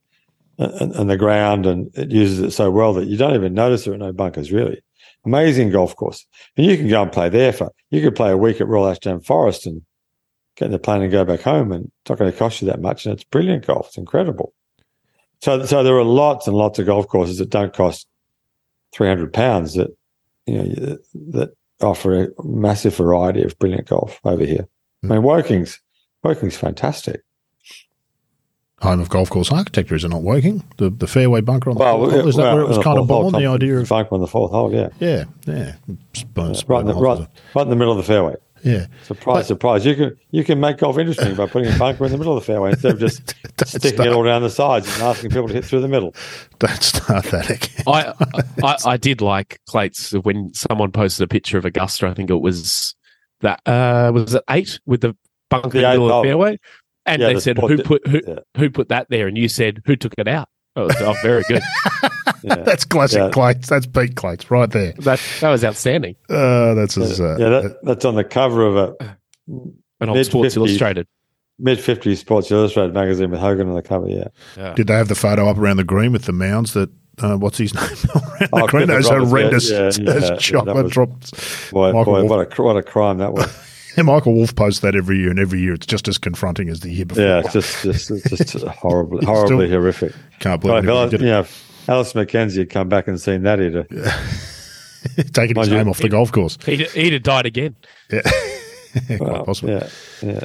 [0.58, 3.86] and, and the ground, and it uses it so well that you don't even notice
[3.86, 4.52] there are no bunkers.
[4.52, 4.82] Really,
[5.26, 6.26] amazing golf course,
[6.58, 7.72] and you can go and play there for.
[7.90, 9.82] You could play a week at Royal Ashdown Forest and
[10.56, 12.68] get in the plane and go back home, and it's not going to cost you
[12.68, 13.88] that much, and it's brilliant golf.
[13.88, 14.54] It's incredible.
[15.42, 18.08] So, so there are lots and lots of golf courses that don't cost
[18.94, 19.90] three hundred pounds that
[20.46, 20.98] you know
[21.32, 24.68] that offer a massive variety of brilliant golf over here.
[25.04, 25.28] I mean, hmm.
[25.28, 25.82] Woking's
[26.24, 27.22] Woking's fantastic.
[28.84, 30.64] Home of golf course architecture, is it not Woking.
[30.78, 32.28] The the fairway bunker on the Well, fourth hole?
[32.28, 33.42] Is that well, where it was the kind of fourth hole, born?
[33.44, 36.94] The idea of bunker on the fourth hole, yeah, yeah, yeah, Yeah, right, in the,
[36.94, 38.36] right, right in the middle of the fairway.
[38.64, 38.88] yeah.
[39.04, 39.86] Surprise, surprise!
[39.86, 42.44] You can you can make golf interesting by putting a bunker in the middle of
[42.44, 45.48] the fairway instead of just sticking start, it all down the sides and asking people
[45.48, 46.14] to hit through the middle.
[46.60, 47.84] don't start that again.
[47.88, 48.14] I,
[48.64, 52.08] I I did like Clates when someone posted a picture of Augusta.
[52.08, 52.96] I think it was
[53.42, 55.16] that uh was it eight with the
[55.50, 56.60] bunker The in the middle of the fairway,
[57.06, 58.40] and Yeah, they said who put who yeah.
[58.58, 60.50] who put that there, and you said who took it out.
[60.76, 61.62] Oh, oh very good.
[62.46, 63.30] Yeah, That's classic Yeah.
[63.30, 63.70] Clates.
[63.70, 64.92] That's Pete Clates right there.
[65.00, 66.16] that that was outstanding.
[66.30, 69.16] Uh, that's his, uh, yeah, that, that's on the cover of a
[69.48, 70.58] And on Mid- Sports 50s.
[70.58, 71.08] Illustrated.
[71.58, 74.10] mid '50s Sports Illustrated magazine with Hogan on the cover.
[74.10, 74.74] Yeah, Yeah.
[74.74, 76.90] Did they have the photo up around the green with the mounds that
[77.22, 78.88] uh, what's his name around Oh, the green?
[78.88, 81.72] Those horrendous yeah, yeah, those yeah, that chocolate was- drops.
[81.72, 83.48] boy, boy, what a what a crime that was.
[83.98, 86.80] Yeah, Michael Wolf posts that every year, and every year it's just as confronting as
[86.80, 87.24] the year before.
[87.24, 90.14] Yeah, it's just just it's just horribly horribly horrific.
[90.40, 91.32] Can't believe Alice, anybody did you it.
[91.32, 93.88] know, if Alister MacKenzie had come back and seen that, he'd have,
[95.34, 96.58] taking his Mind you, name off the golf course.
[96.66, 97.76] He'd, he'd have died again.
[98.12, 98.22] Yeah,
[99.08, 99.74] quite well, possibly.
[99.76, 99.90] yeah,
[100.22, 100.44] yeah.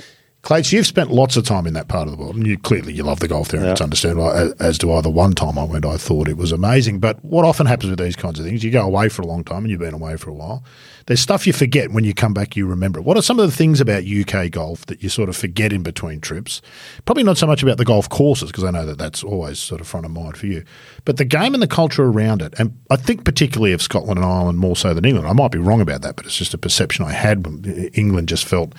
[0.49, 2.95] Clates, you've spent lots of time in that part of the world, and you clearly
[2.95, 4.31] you love the golf there, and it's understandable.
[4.31, 5.03] As, as do I.
[5.03, 7.01] The one time I went, I thought it was amazing.
[7.01, 9.45] But what often happens with these kinds of things, you go away for a long
[9.45, 10.65] time, and you've been away for a while.
[11.05, 12.57] There's stuff you forget when you come back.
[12.57, 13.03] You remember.
[13.03, 15.83] What are some of the things about UK golf that you sort of forget in
[15.83, 16.63] between trips?
[17.05, 19.83] Probably not so much about the golf courses because I know that that's always sort
[19.83, 20.65] of front of mind for you,
[21.05, 22.55] but the game and the culture around it.
[22.59, 25.29] And I think particularly of Scotland and Ireland more so than England.
[25.29, 27.45] I might be wrong about that, but it's just a perception I had.
[27.45, 28.73] When uh, England just felt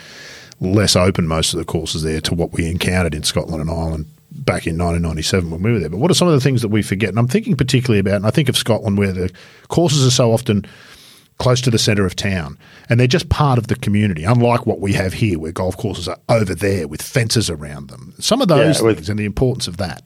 [0.62, 4.06] less open most of the courses there to what we encountered in Scotland and Ireland
[4.32, 5.90] back in 1997 when we were there.
[5.90, 7.10] But what are some of the things that we forget?
[7.10, 9.32] And I'm thinking particularly about, and I think of Scotland where the
[9.70, 10.66] courses are so often
[11.40, 12.58] close to the centre of town
[12.90, 16.08] and they're just part of the community, unlike what we have here where golf courses
[16.08, 18.14] are over there with fences around them.
[18.20, 20.04] Some of those Yeah, with- things and the importance of that.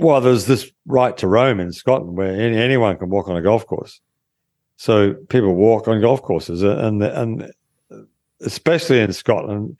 [0.00, 3.42] Well, there's this right to roam in Scotland where any, anyone can walk on a
[3.42, 4.00] golf course.
[4.76, 7.50] So people walk on golf courses, uh, and and
[8.40, 9.76] especially in Scotland,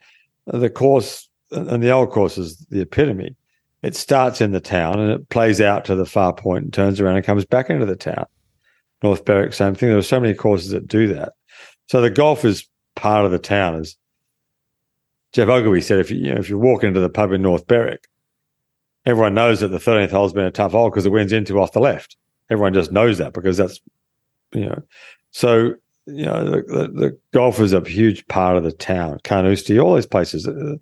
[0.47, 3.35] the course and the old course is the epitome.
[3.81, 6.99] It starts in the town and it plays out to the far point and turns
[6.99, 8.25] around and comes back into the town.
[9.01, 9.89] North Berwick, same thing.
[9.89, 11.33] There are so many courses that do that.
[11.87, 13.75] So the golf is part of the town.
[13.75, 13.95] As
[15.31, 17.65] Geoff Ogilvy said, if you, you know, if you walk into the pub in North
[17.65, 18.07] Berwick,
[19.05, 21.71] everyone knows that the 13th hole's been a tough hole because the wind's into off
[21.71, 22.17] the left.
[22.49, 23.79] Everyone just knows that because that's,
[24.53, 24.81] you know,
[25.31, 25.75] so,
[26.13, 29.19] you know, the, the, the golf is a huge part of the town.
[29.23, 30.47] Carnoustie, all these places.
[30.47, 30.75] Uh,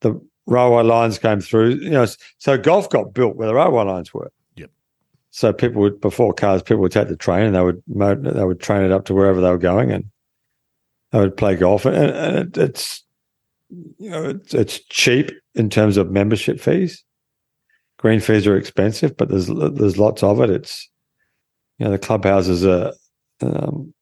[0.00, 2.06] The railway lines came through, you know,
[2.38, 4.30] so golf got built where the railway lines were.
[4.56, 4.70] Yep.
[5.30, 8.60] So people would, before cars, people would take the train and they would, they would
[8.60, 10.04] train it up to wherever they were going and
[11.12, 11.84] they would play golf.
[11.86, 13.02] And, and it, it's,
[13.98, 17.04] you know, it's, it's cheap in terms of membership fees
[17.98, 20.50] green fees are expensive, but there's there's lots of it.
[20.50, 20.88] It's
[21.78, 22.92] you know the clubhouses are
[23.40, 23.92] um,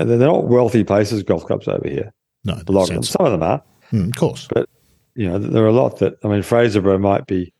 [0.00, 1.22] and they're not wealthy places.
[1.22, 2.12] Golf clubs over here,
[2.44, 3.02] No, a lot of them.
[3.02, 3.62] Some of them are.
[3.90, 4.48] Hmm, of course.
[4.52, 4.68] But
[5.14, 7.52] You know, there are a lot that I mean, Fraserburgh might be.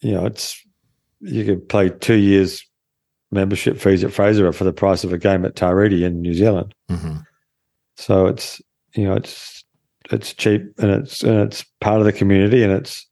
[0.00, 0.62] You know, it's
[1.20, 2.62] you could play two years
[3.32, 6.34] membership fees at Fraserburgh for the price of a game at Tara Iti in New
[6.34, 6.74] Zealand.
[6.90, 7.16] hmm
[7.96, 8.60] So it's
[8.94, 9.64] you know it's
[10.10, 13.06] it's cheap and it's and it's part of the community and it's.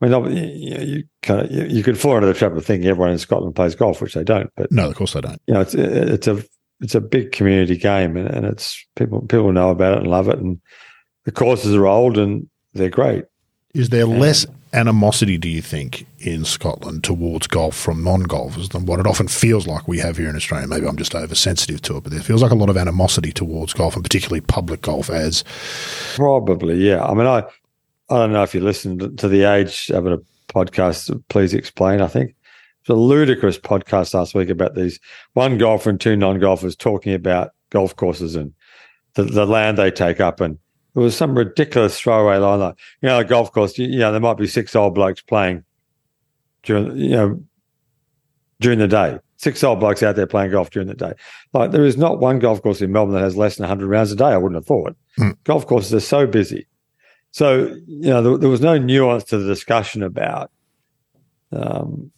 [0.00, 2.88] I mean, you, you kind of you, you could fall into the trap of thinking
[2.88, 4.50] everyone in Scotland plays golf, which they don't.
[4.56, 5.40] But No, of course they don't.
[5.46, 6.42] you know, it's it's a
[6.82, 10.28] it's a big community game, and, and it's people people know about it and love
[10.28, 10.60] it, and
[11.24, 13.24] the courses are old and they're great.
[13.74, 18.86] Is there less animosity, do you think, in Scotland towards golf from non golfers than
[18.86, 20.66] what it often feels like we have here in Australia?
[20.66, 23.72] Maybe I'm just oversensitive to it, but there feels like a lot of animosity towards
[23.72, 25.44] golf and particularly public golf as
[26.16, 27.04] Probably, yeah.
[27.04, 27.44] I mean, I
[28.10, 31.22] I don't know if you listened to the Age having a podcast.
[31.28, 32.00] Please explain.
[32.00, 32.34] I think
[32.82, 34.98] it's a ludicrous podcast last week about these
[35.34, 38.52] one golfer and two non golfers talking about golf courses and
[39.14, 40.58] the, the land they take up and.
[40.94, 44.12] There was some ridiculous throwaway line like, you know, a golf course, you, you know,
[44.12, 45.64] there might be six old blokes playing
[46.64, 47.42] during, you know,
[48.60, 49.18] during the day.
[49.38, 51.14] Six old blokes out there playing golf during the day.
[51.54, 54.12] Like there is not one golf course in Melbourne that has less than 100 rounds
[54.12, 54.26] a day.
[54.26, 54.94] I wouldn't have thought.
[55.44, 56.66] Golf courses are so busy.
[57.30, 60.50] So, you know, there, there was no nuance to the discussion about,
[61.52, 62.12] um,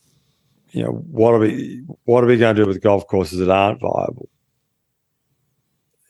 [0.75, 3.49] you know, what are we what are we going to do with golf courses that
[3.49, 4.29] aren't viable?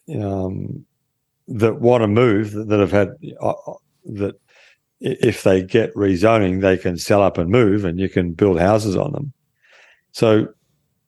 [0.08, 0.86] Um,
[1.48, 3.10] that want to move that, have had
[3.42, 3.74] uh, uh
[4.06, 4.40] that
[5.00, 8.96] if they get rezoning, they can sell up and move, and you can build houses
[8.96, 9.34] on them.
[10.12, 10.48] So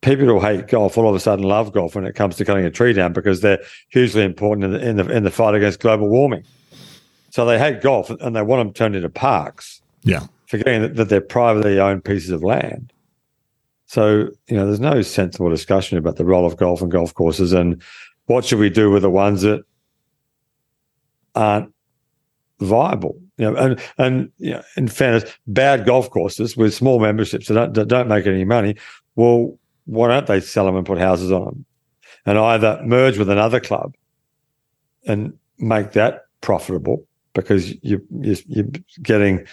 [0.03, 2.67] people who hate golf all of a sudden love golf when it comes to cutting
[2.67, 5.81] a tree down because they're hugely important in the, in the, in the fight against
[5.81, 6.45] global warming.
[7.31, 9.81] So they hate golf and they want them turned into parks.
[10.03, 12.93] Yeah, forgetting that, that they're privately owned pieces of land.
[13.87, 17.53] So you know, there's no sensible discussion about the role of golf and golf courses
[17.53, 17.83] and
[18.27, 19.63] what should we do with the ones that
[21.35, 21.73] aren't
[22.61, 23.21] viable.
[23.39, 27.55] You know, and and you know, in fairness, bad golf courses with small memberships that
[27.55, 28.77] don't, that don't make any money.
[29.15, 31.65] Well, why don't they sell them and put houses on them,
[32.25, 33.95] and either merge with another club
[35.07, 38.67] and make that profitable because you you're
[39.03, 39.47] getting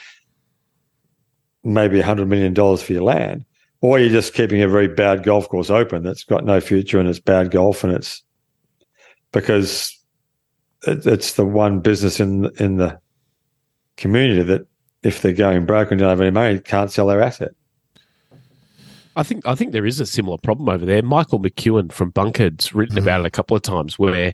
[1.64, 3.46] maybe hundred million dollars for your land,
[3.84, 7.10] or you're just keeping a very bad golf course open that's got no future and
[7.10, 8.24] it's bad golf and it's
[9.34, 10.00] because
[10.88, 12.98] it's the one business in in the
[13.98, 14.66] community that
[15.04, 17.52] if they're going broke and don't have any money, can't sell their asset.
[19.16, 21.04] I think I think there is a similar problem over there.
[21.04, 23.06] Michael McEwan from Bunkered's written mm-hmm.
[23.06, 24.34] about it a couple of times where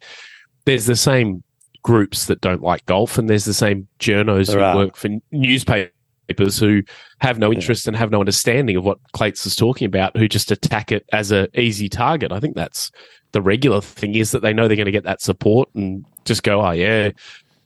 [0.66, 1.44] there's the same
[1.82, 4.76] groups that don't like golf and there's the same journos there who are.
[4.76, 5.92] work for newspapers
[6.38, 6.82] who
[7.22, 7.90] have no interest yeah.
[7.90, 11.32] and have no understanding of what Clates is talking about, who just attack it as
[11.32, 12.32] an easy target.
[12.32, 12.92] I think that's
[13.32, 16.44] the regular thing is that they know they're going to get that support and just
[16.44, 17.12] go, oh yeah,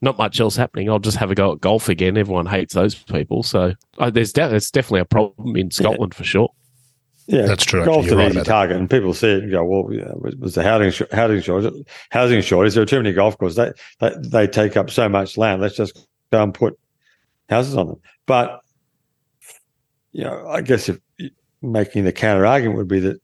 [0.02, 0.90] not much else happening.
[0.90, 2.18] I'll just have a go at golf again.
[2.18, 6.18] Everyone hates those people, so uh, there's de- it's definitely a problem in Scotland yeah.
[6.18, 6.50] for sure.
[7.28, 7.86] Yeah, that's true.
[7.86, 10.64] Golf's an right easy target, and people see it and go, "Well, yeah, was the
[10.64, 11.86] housing housing shortage?
[12.10, 12.74] Housing shortage?
[12.74, 13.56] There are too many golf courses.
[13.56, 13.72] They,
[14.02, 15.62] they they take up so much land.
[15.62, 16.78] Let's just go and put
[17.50, 18.62] houses on them." But
[20.12, 21.00] you know, I guess if
[21.62, 23.20] making the counter argument would be that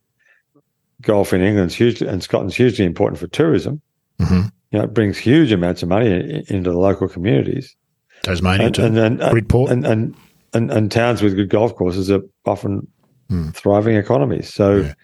[1.02, 3.80] golf in England's hugely and Scotland's hugely important for tourism.
[4.18, 4.48] Mm-hmm.
[4.70, 7.74] You know, it brings huge amounts of money into the local communities.
[8.22, 8.84] Tasmania and, too.
[8.84, 9.70] And, and, Bridport.
[9.70, 10.14] And, and,
[10.52, 12.86] and, and, towns with good golf courses are often
[13.30, 13.54] mm.
[13.54, 14.52] thriving economies.
[14.52, 14.94] So, yeah.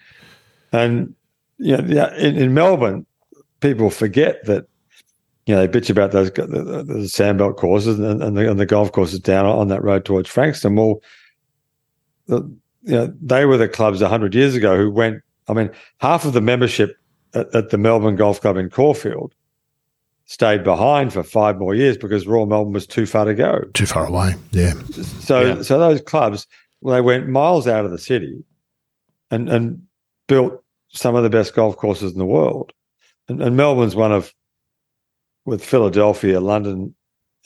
[0.71, 1.15] and
[1.57, 3.05] you know, in, in, Melbourne,
[3.59, 4.67] people forget that
[5.47, 8.59] you know they bitch about those the, the, the sandbelt courses and, and, the, and
[8.59, 10.75] the golf courses down on that road towards Frankston.
[10.75, 11.01] Well,
[12.27, 12.41] the,
[12.83, 16.33] you know, they were the clubs hundred years ago who went I mean, half of
[16.33, 16.97] the membership
[17.33, 19.33] at, at, the Melbourne Golf Club in Caulfield
[20.25, 23.61] stayed behind for five more years because Royal Melbourne was too far to go.
[23.73, 24.73] Too far away, yeah.
[25.21, 25.61] So, yeah.
[25.61, 26.47] so those clubs,
[26.81, 28.43] well, they went miles out of the city,
[29.31, 29.81] and and
[30.27, 32.73] built some of the best golf courses in the world.
[33.29, 34.33] And, and Melbourne's one of,
[35.47, 36.93] with Philadelphia, London,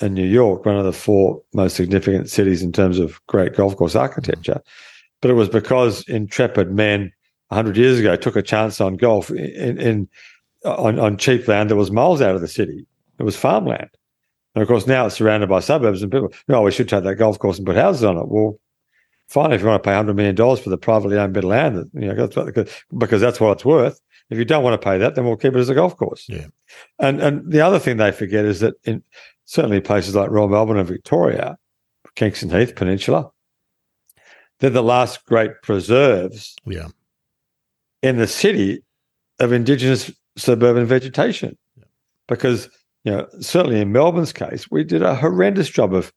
[0.01, 3.75] and New York, one of the four most significant cities in terms of great golf
[3.75, 4.59] course architecture.
[5.21, 7.13] But it was because intrepid men
[7.49, 10.09] 100 years ago took a chance on golf in, in
[10.65, 12.87] on, on cheap land that was miles out of the city.
[13.19, 13.89] It was farmland.
[14.55, 17.15] And of course, now it's surrounded by suburbs, and people, oh, we should take that
[17.15, 18.27] golf course and put houses on it.
[18.27, 18.59] Well,
[19.27, 21.89] fine if you want to pay $100 million for the privately owned bit of land,
[21.93, 22.27] you know,
[22.97, 24.01] because that's what it's worth.
[24.31, 26.25] If you don't want to pay that, then we'll keep it as a golf course.
[26.27, 26.47] Yeah.
[26.97, 29.03] And and the other thing they forget is that in
[29.45, 31.57] certainly places like Royal Melbourne and Victoria,
[32.15, 33.29] Kingston Heath Peninsula,
[34.59, 36.87] they're the last great preserves yeah
[38.01, 38.83] in the city
[39.39, 41.57] of indigenous suburban vegetation.
[41.77, 41.85] Yeah.
[42.27, 42.69] Because,
[43.03, 46.11] you know, certainly in Melbourne's case, we did a horrendous job of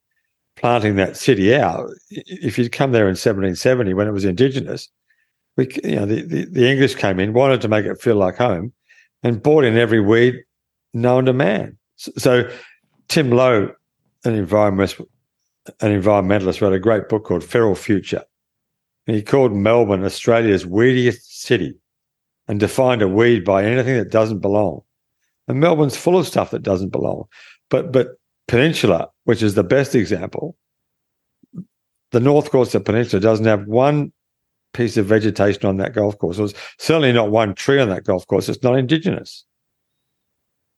[0.57, 1.90] planting that city out.
[2.11, 4.88] If you'd come there in 1770 when it was indigenous,
[5.57, 8.37] we, you know, the, the, the English came in, wanted to make it feel like
[8.37, 8.73] home,
[9.23, 10.43] and brought in every weed
[10.93, 11.77] known to man.
[11.97, 12.51] So, so
[13.09, 13.71] Tim Low,
[14.25, 15.05] an environmentalist,
[15.81, 18.23] an environmentalist, wrote a great book called Feral Future.
[19.07, 21.75] And he called Melbourne Australia's weediest city
[22.49, 24.83] and defined a weed by anything that doesn't belong.
[25.47, 27.25] And Melbourne's full of stuff that doesn't belong.
[27.69, 30.57] But but Peninsula, which is the best example,
[32.12, 34.12] the North Course of Peninsula doesn't have one
[34.75, 36.37] piece of vegetation on that golf course.
[36.37, 38.49] There's certainly not one tree on that golf course.
[38.49, 39.45] It's not indigenous.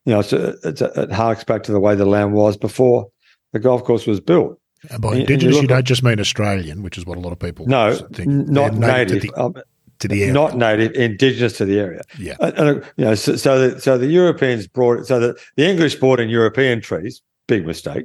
[0.05, 2.57] You know, it's a, it's a, it harks back to the way the land was
[2.57, 3.09] before
[3.53, 4.61] the golf course was built.
[4.91, 7.21] And by and, indigenous, and you, you, don't just mean Australian, which is what a
[7.21, 8.29] lot of people no, think.
[8.29, 9.23] not native.
[9.23, 9.55] To the, um,
[9.99, 10.33] to the area.
[10.33, 12.03] not native, indigenous to the area.
[12.19, 15.07] Yeah, and, and you know, so so the, so the Europeans brought it.
[15.07, 18.05] so that the English brought in European trees, big mistake,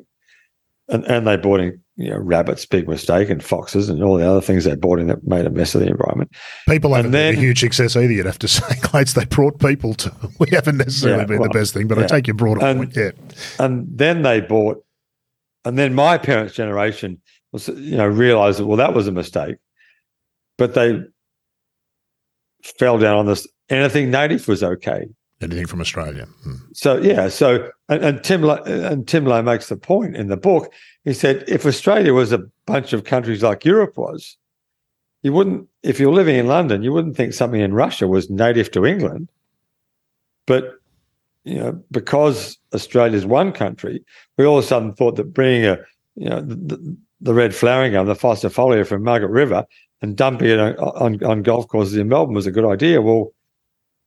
[0.87, 4.29] and and they brought in you know rabbits, big mistake, and foxes and all the
[4.29, 6.31] other things they brought in that made a mess of the environment.
[6.67, 8.11] People haven't been a huge success either.
[8.11, 10.11] You'd have to say, Clates, they brought people to.
[10.39, 12.05] We haven't necessarily yeah, been well, the best thing, but yeah.
[12.05, 12.95] I take your broader and, point.
[12.95, 13.11] Yeah,
[13.59, 14.83] and then they bought,
[15.65, 17.21] and then my parents' generation
[17.51, 19.57] was you know realized that well that was a mistake
[20.61, 21.01] but they
[22.77, 23.47] fell down on this.
[23.71, 25.07] Anything native was okay.
[25.41, 26.27] Anything from Australia.
[26.43, 26.55] Hmm.
[26.73, 30.71] So yeah, so and, and Tim and Tim Low makes the point in the book.
[31.03, 34.37] He said if Australia was a bunch of countries like Europe was,
[35.23, 35.67] you wouldn't.
[35.81, 39.29] If you're living in London, you wouldn't think something in Russia was native to England.
[40.45, 40.75] But
[41.43, 44.03] you know, because Australia's one country,
[44.37, 45.79] we all of a sudden thought that bringing a
[46.15, 49.65] you know the, the red flowering gum, the Ficifolia from Margaret River,
[50.01, 53.01] and dumping it on, on, on golf courses in Melbourne was a good idea.
[53.01, 53.31] Well,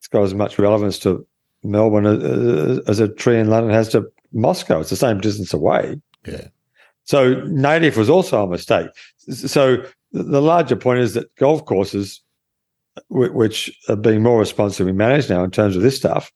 [0.04, 1.26] it's got as much relevance to
[1.62, 4.80] Melbourne as, as a tree in London has to Moscow.
[4.80, 5.98] It's the same distance away.
[6.26, 6.48] Yeah.
[7.04, 8.88] So native was also a mistake.
[9.30, 9.82] So
[10.12, 12.20] the larger point is that golf courses,
[13.08, 16.30] which are being more responsibly managed now in terms of this stuff,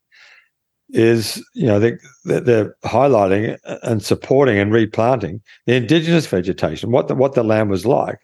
[0.88, 7.14] is you know they, they're highlighting and supporting and replanting the indigenous vegetation, what the,
[7.14, 8.18] what the land was like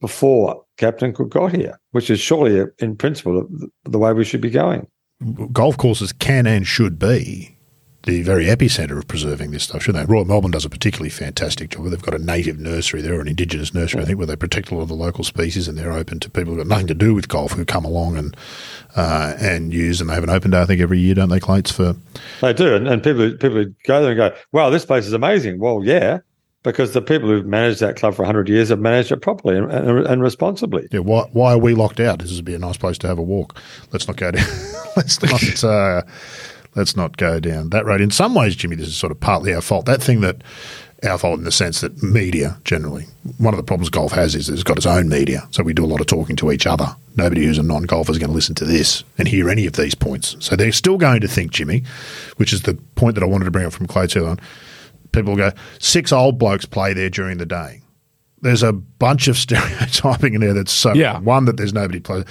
[0.00, 3.46] before Captain Cook got here, which is surely, in principle,
[3.84, 4.86] the way we should be going.
[5.52, 7.58] Golf courses can and should be
[8.04, 10.10] the very epicenter of preserving this stuff, shouldn't they?
[10.10, 11.84] Royal Melbourne does a particularly fantastic job.
[11.84, 14.70] They've got a native nursery there, or an indigenous nursery, I think, where they protect
[14.70, 16.94] a lot of the local species, and they're open to people who've got nothing to
[16.94, 18.36] do with golf who come along and
[18.96, 20.00] uh, and use.
[20.00, 21.70] And they have an open day, I think, every year, don't they, Clates?
[21.70, 21.94] For
[22.40, 25.60] they do, and, and people people go there and go, "Wow, this place is amazing."
[25.60, 26.20] Well, yeah,
[26.62, 29.70] because the people who've managed that club for 100 years have managed it properly and,
[29.70, 30.86] and, and, responsibly.
[30.92, 32.18] Yeah, why, why are we locked out?
[32.18, 33.56] This would be a nice place to have a walk.
[33.92, 34.46] Let's not go down.
[34.96, 35.64] let's not.
[35.64, 36.02] Uh,
[36.74, 38.00] let's not go down that road.
[38.00, 39.86] In some ways, Jimmy, this is sort of partly our fault.
[39.86, 40.42] That thing that
[41.02, 43.06] our fault in the sense that media generally,
[43.38, 45.48] one of the problems golf has is it's got its own media.
[45.50, 46.94] So we do a lot of talking to each other.
[47.16, 49.74] Nobody who's a non golfer is going to listen to this and hear any of
[49.74, 50.36] these points.
[50.40, 51.84] So they're still going to think, Jimmy,
[52.36, 54.40] which is the point that I wanted to bring up from Clay earlier on
[55.12, 57.82] people go, six old blokes play there during the day.
[58.42, 61.18] There's a bunch of stereotyping in there that's so yeah.
[61.18, 62.24] one that there's nobody play,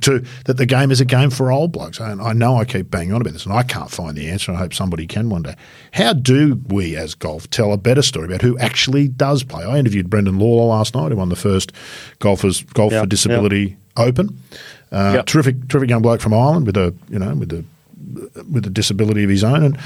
[0.00, 1.98] two that the game is a game for old blokes.
[1.98, 4.52] And I know I keep banging on about this, and I can't find the answer.
[4.52, 5.56] I hope somebody can one day.
[5.92, 9.64] How do we, as golf, tell a better story about who actually does play?
[9.64, 11.72] I interviewed Brendan Lawlor last night, who won the first
[12.20, 13.78] golfers golf yep, for disability yep.
[13.96, 14.40] open.
[14.92, 15.26] Uh, yep.
[15.26, 17.64] Terrific, terrific young bloke from Ireland with a you know with a
[18.50, 19.78] with a disability of his own, and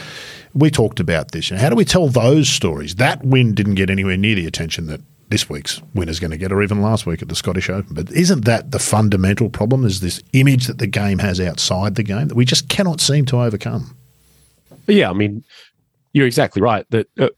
[0.54, 1.50] we talked about this.
[1.50, 2.96] how do we tell those stories?
[2.96, 6.36] That win didn't get anywhere near the attention that this week's win is going to
[6.36, 7.94] get, or even last week at the Scottish Open.
[7.94, 9.84] But isn't that the fundamental problem?
[9.84, 13.24] Is this image that the game has outside the game that we just cannot seem
[13.26, 13.96] to overcome?
[14.88, 15.44] Yeah, I mean,
[16.12, 16.84] you're exactly right.
[16.90, 17.28] That, uh,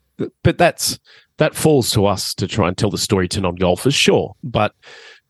[0.43, 0.99] but that's
[1.37, 4.35] that falls to us to try and tell the story to non-golfers, sure.
[4.43, 4.75] But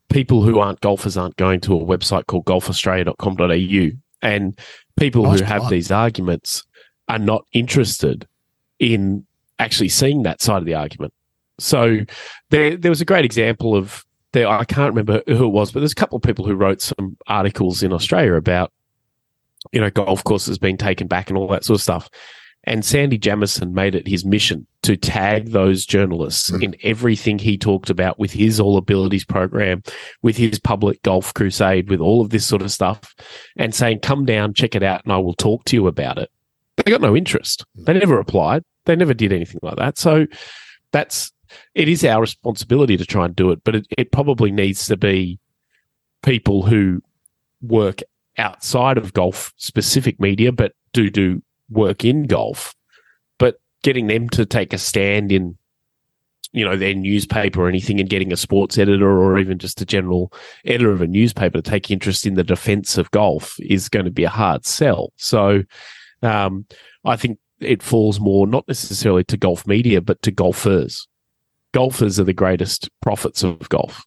[0.09, 4.59] people who aren't golfers aren't going to a website called golfaustralia.com.au, and
[4.97, 6.63] people nice who have these arguments
[7.09, 8.27] are not interested
[8.79, 9.27] in
[9.59, 11.13] actually seeing that side of the argument.
[11.59, 12.01] So
[12.51, 14.49] there, there was a great example of there.
[14.49, 17.17] I can't remember who it was, but there's a couple of people who wrote some
[17.27, 18.73] articles in Australia about,
[19.71, 22.09] you know, golf courses being taken back and all that sort of stuff.
[22.65, 26.63] And Sandy Jamieson made it his mission to tag those journalists mm.
[26.63, 29.83] in everything he talked about with his All Abilities program,
[30.23, 33.17] with his public golf crusade, with all of this sort of stuff,
[33.57, 36.31] and saying, come down, check it out, and I will talk to you about it
[36.77, 37.65] they got no interest.
[37.75, 38.65] They never applied.
[38.85, 39.99] They never did anything like that.
[39.99, 40.27] So
[40.93, 41.33] that's
[41.75, 44.97] it is our responsibility to try and do it, but it, it probably needs to
[44.97, 45.39] be
[46.23, 47.03] people who
[47.61, 48.01] work
[48.39, 52.75] outside of golf specific media, but do do work in golf.
[53.39, 55.57] But getting them to take a stand in,
[56.53, 59.87] you know, their newspaper or anything, and getting a sports editor or even just a
[59.87, 60.33] general
[60.65, 64.11] editor of a newspaper to take interest in the defense of golf is going to
[64.11, 65.13] be a hard sell.
[65.17, 65.63] So
[66.23, 66.67] um,
[67.05, 71.07] I think it falls more not necessarily to golf media, but to golfers.
[71.73, 74.05] Golfers are the greatest prophets of golf.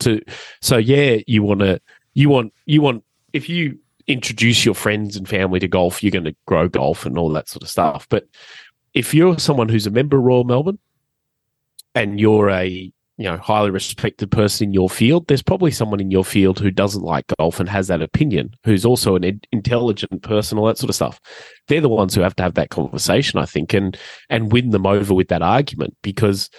[0.00, 0.20] To
[0.60, 1.80] so yeah, you want to
[2.14, 6.24] you want you want if you introduce your friends and family to golf, you're going
[6.24, 8.06] to grow golf and all that sort of stuff.
[8.08, 8.26] But
[8.92, 10.78] if you're someone who's a member of Royal Melbourne
[11.94, 16.10] and you're a you know highly respected person in your field there's probably someone in
[16.10, 20.58] your field who doesn't like golf and has that opinion who's also an intelligent person
[20.58, 21.20] all that sort of stuff.
[21.68, 23.96] They're the ones who have to have that conversation i think and
[24.28, 26.50] and win them over with that argument because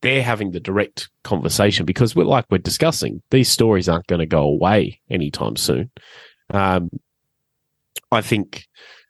[0.00, 4.26] they're having the direct conversation because we're like we're discussing these stories aren't going to
[4.26, 5.90] go away anytime soon.
[6.50, 6.90] Um,
[8.12, 8.66] i think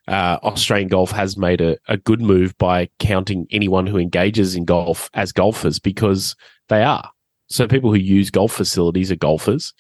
[0.09, 4.65] uh, Australian golf has made a, a good move by counting anyone who engages in
[4.65, 6.37] golf as golfers because
[6.69, 7.11] they are.
[7.49, 9.73] So people who use golf facilities are golfers.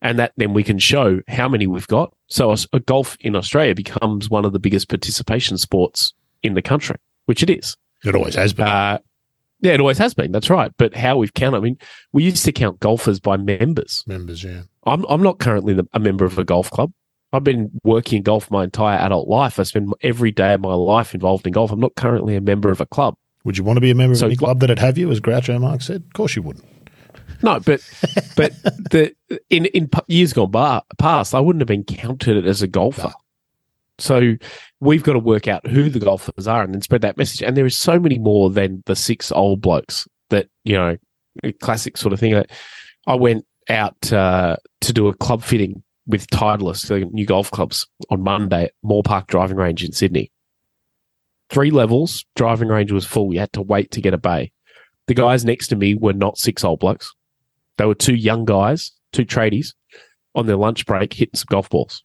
[0.00, 2.14] And that then we can show how many we've got.
[2.28, 6.12] So a, a golf in Australia becomes one of the biggest participation sports
[6.44, 7.76] in the country, which it is.
[8.04, 8.68] It always has been.
[8.68, 8.98] Uh,
[9.60, 10.30] Yeah, it always has been.
[10.30, 10.70] That's right.
[10.76, 11.78] But how we've counted, I mean,
[12.12, 14.04] we used to count golfers by members.
[14.06, 14.62] Members, yeah.
[14.86, 16.92] I'm I'm not currently the, a member of a golf club.
[17.32, 19.58] I've been working golf my entire adult life.
[19.58, 21.70] I spend every day of my life involved in golf.
[21.70, 23.16] I'm not currently a member of a club.
[23.44, 25.20] Would you want to be a member So of any club that'd have you, as
[25.20, 26.02] Groucho Marx said?
[26.06, 26.64] Of course you wouldn't.
[27.42, 27.80] No, but
[28.36, 29.14] but the
[29.50, 33.12] in in years gone by, past, I wouldn't have been counted as a golfer.
[33.98, 34.36] So
[34.80, 37.42] we've got to work out who the golfers are and then spread that message.
[37.42, 40.96] And there is so many more than the six old blokes that you know,
[41.60, 42.42] classic sort of thing.
[43.06, 47.86] I went out uh, to do a club fitting with Titleist, the new golf clubs,
[48.10, 50.32] on Monday at Moore Park Driving Range in Sydney.
[51.50, 53.32] Three levels, driving range was full.
[53.32, 54.52] You had to wait to get a bay.
[55.06, 57.14] The guys next to me were not six old blokes.
[57.76, 59.74] They were two young guys, two tradies,
[60.34, 62.04] on their lunch break hitting some golf balls.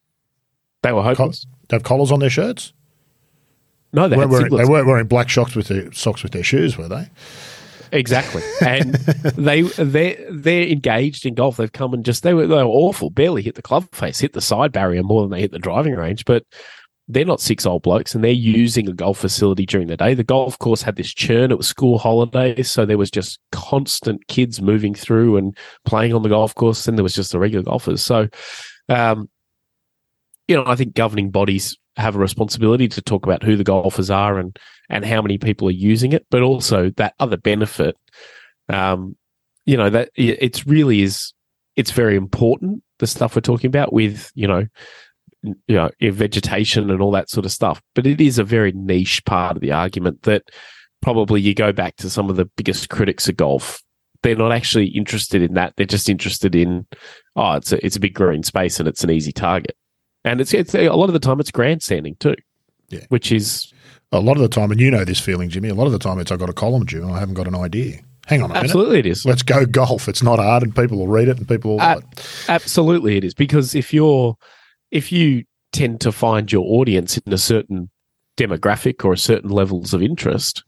[0.82, 1.46] They were hopeless.
[1.68, 2.74] They have collars on their shirts.
[3.92, 6.78] No, they had weren't, they weren't wearing black socks with their socks with their shoes,
[6.78, 7.10] were they?
[7.94, 11.58] Exactly, and they they they're engaged in golf.
[11.58, 13.12] They've come and just they were they were awful.
[13.12, 15.94] Barely hit the club face, hit the side barrier more than they hit the driving
[15.94, 16.26] range.
[16.26, 16.44] But
[17.08, 20.16] they're not six old blokes, and they're using a golf facility during the day.
[20.16, 21.52] The golf course had this churn.
[21.52, 26.24] It was school holidays, so there was just constant kids moving through and playing on
[26.24, 26.88] the golf course.
[26.88, 28.02] And there was just the regular golfers.
[28.02, 28.28] So,
[28.90, 29.30] um,
[30.48, 34.10] you know, I think governing bodies have a responsibility to talk about who the golfers
[34.10, 34.58] are and
[34.90, 37.96] and how many people are using it, but also that other benefit.
[38.70, 39.16] Um,
[39.66, 41.34] you know that it- it's really is
[41.76, 44.66] it's very important the stuff we're talking about with you know
[45.42, 49.24] you know vegetation and all that sort of stuff, but it is a very niche
[49.26, 50.44] part of the argument that
[51.02, 53.82] probably you go back to some of the biggest critics of golf.
[54.22, 55.74] They're not actually interested in that.
[55.76, 56.88] They're just interested in,
[57.36, 59.76] oh, it's a it's a big green space and it's an easy target.
[60.24, 62.36] And it's, it's a lot of the time it's grandstanding too,
[62.90, 63.02] Yeah.
[63.10, 63.74] which is
[64.14, 65.70] A lot of the time, and you know this feeling, Jimmy.
[65.70, 67.48] A lot of the time, it's I've got a column due and I haven't got
[67.48, 68.00] an idea.
[68.28, 68.64] Hang on a minute.
[68.66, 69.26] absolutely it is.
[69.26, 70.08] Let's go golf.
[70.08, 71.82] It's not hard, and people will read it, and people will.
[71.82, 72.00] Uh,
[72.48, 74.38] Absolutely it is because if you're
[74.92, 75.44] if you
[75.74, 77.90] tend to find your audience in a certain
[78.38, 80.64] demographic or a certain levels of interest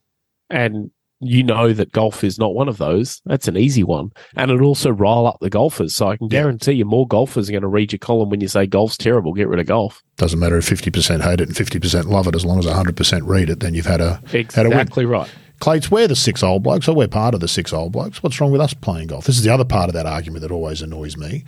[0.49, 0.91] and
[1.25, 4.11] you know that golf is not one of those, that's an easy one.
[4.35, 5.95] And it'll also rile up the golfers.
[5.95, 8.47] So I can guarantee you more golfers are going to read your column when you
[8.47, 10.03] say golf's terrible, get rid of golf.
[10.17, 12.35] doesn't matter if fifty percent hate it and fifty percent love it.
[12.35, 14.67] As long as hundred percent read it, then you've had a had a.
[14.67, 15.29] Exactly right.
[15.59, 18.21] Clates, we're the six old blokes, or we're part of the six old blokes.
[18.21, 19.25] What's wrong with us playing golf?
[19.25, 21.45] This is the other part of that argument that always annoys me.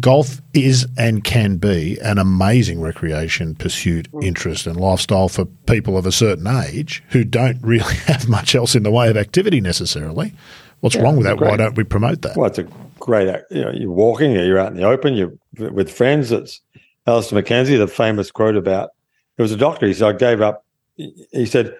[0.00, 6.06] Golf is and can be an amazing recreation, pursuit, interest, and lifestyle for people of
[6.06, 10.32] a certain age who don't really have much else in the way of activity necessarily.
[10.80, 11.40] What's wrong with that?
[11.40, 12.36] Why don't we promote that?
[12.36, 12.68] Well, it's a
[13.00, 16.30] great, act- you know, you're walking, you're out in the open, you're with friends.
[16.30, 16.60] It's
[17.06, 18.90] Alister MacKenzie, the famous quote about,
[19.38, 19.86] it was a doctor.
[19.86, 20.64] He said, I gave up.
[20.96, 21.76] He said,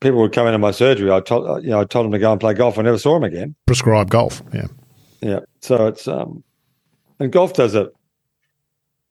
[0.00, 1.10] people would come into my surgery.
[1.10, 2.78] I told, you know, I told them to go and play golf.
[2.78, 3.54] I never saw them again.
[3.66, 4.42] Prescribe golf.
[4.54, 4.66] Yeah.
[5.20, 5.40] Yeah.
[5.60, 6.44] So it's, um,
[7.20, 7.88] and golf does it.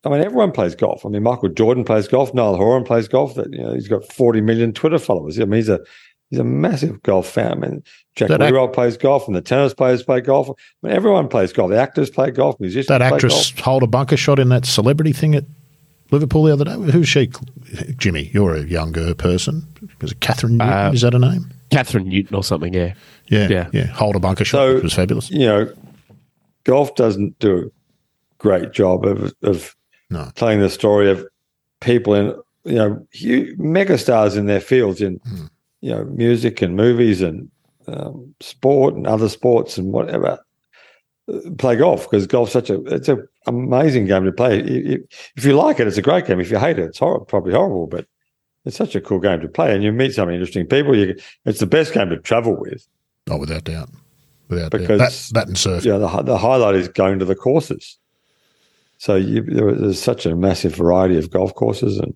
[0.03, 1.05] I mean, everyone plays golf.
[1.05, 2.33] I mean, Michael Jordan plays golf.
[2.33, 3.35] Niall Horan plays golf.
[3.35, 5.39] That you know, he's got 40 million Twitter followers.
[5.39, 5.79] I mean, he's a
[6.29, 7.51] he's a massive golf fan.
[7.51, 7.83] I mean,
[8.15, 10.49] Jack That act- plays golf, and the tennis players play golf.
[10.49, 10.53] I
[10.87, 11.71] mean, everyone plays golf.
[11.71, 12.59] The actors play golf.
[12.59, 13.65] Musicians That play actress golf.
[13.65, 15.45] holed a bunker shot in that celebrity thing at
[16.11, 16.91] Liverpool the other day.
[16.91, 17.29] Who's she?
[17.97, 19.67] Jimmy, you're a younger person.
[19.99, 20.69] Was it Kathryn Newton?
[20.69, 21.51] Uh, Is that her name?
[21.69, 22.93] Kathryn Newton or something, yeah.
[23.27, 23.69] Yeah, yeah.
[23.73, 23.85] yeah.
[23.87, 24.57] Holed a bunker shot.
[24.57, 25.29] So- which was fabulous.
[25.29, 25.73] You know,
[26.63, 27.71] golf doesn't do a
[28.37, 29.75] great job of of
[30.09, 30.29] No.
[30.35, 31.25] telling the story of
[31.81, 32.27] people in
[32.65, 35.45] you know huge megastars in their fields in Hmm.
[35.81, 37.49] you know music and movies and
[37.87, 40.39] um, sport and other sports and whatever
[41.33, 43.17] uh, play golf because golf's such a it's a
[43.47, 44.59] amazing game to play
[45.35, 47.53] if you like it it's a great game if you hate it it's horrible, probably
[47.53, 48.05] horrible but
[48.65, 51.15] it's such a cool game to play and you meet some interesting people you
[51.45, 52.85] it's the best game to travel with
[53.29, 53.89] Oh, without doubt.
[54.49, 54.79] Without doubt.
[54.81, 55.83] Because- That, that and surf.
[55.83, 57.97] you know, the, the highlight is going to the courses.
[58.97, 62.15] So you, there, there's such a massive variety of golf courses, and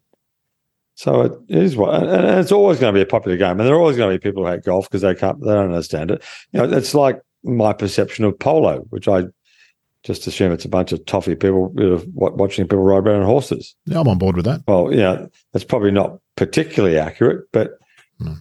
[0.96, 3.76] so it is what, and, it's always going to be a popular game, and there
[3.76, 6.12] are always going to be people who hate golf because they can't, they don't understand
[6.12, 6.24] it.
[6.52, 9.24] You know, it's like my perception of polo, which I
[10.04, 13.26] just assume it's a bunch of toffee people you know, watching people ride around on
[13.28, 13.76] horses.
[13.86, 14.62] Yeah, I'm on board with that.
[14.68, 17.78] Well, yeah, that's probably not particularly accurate, but.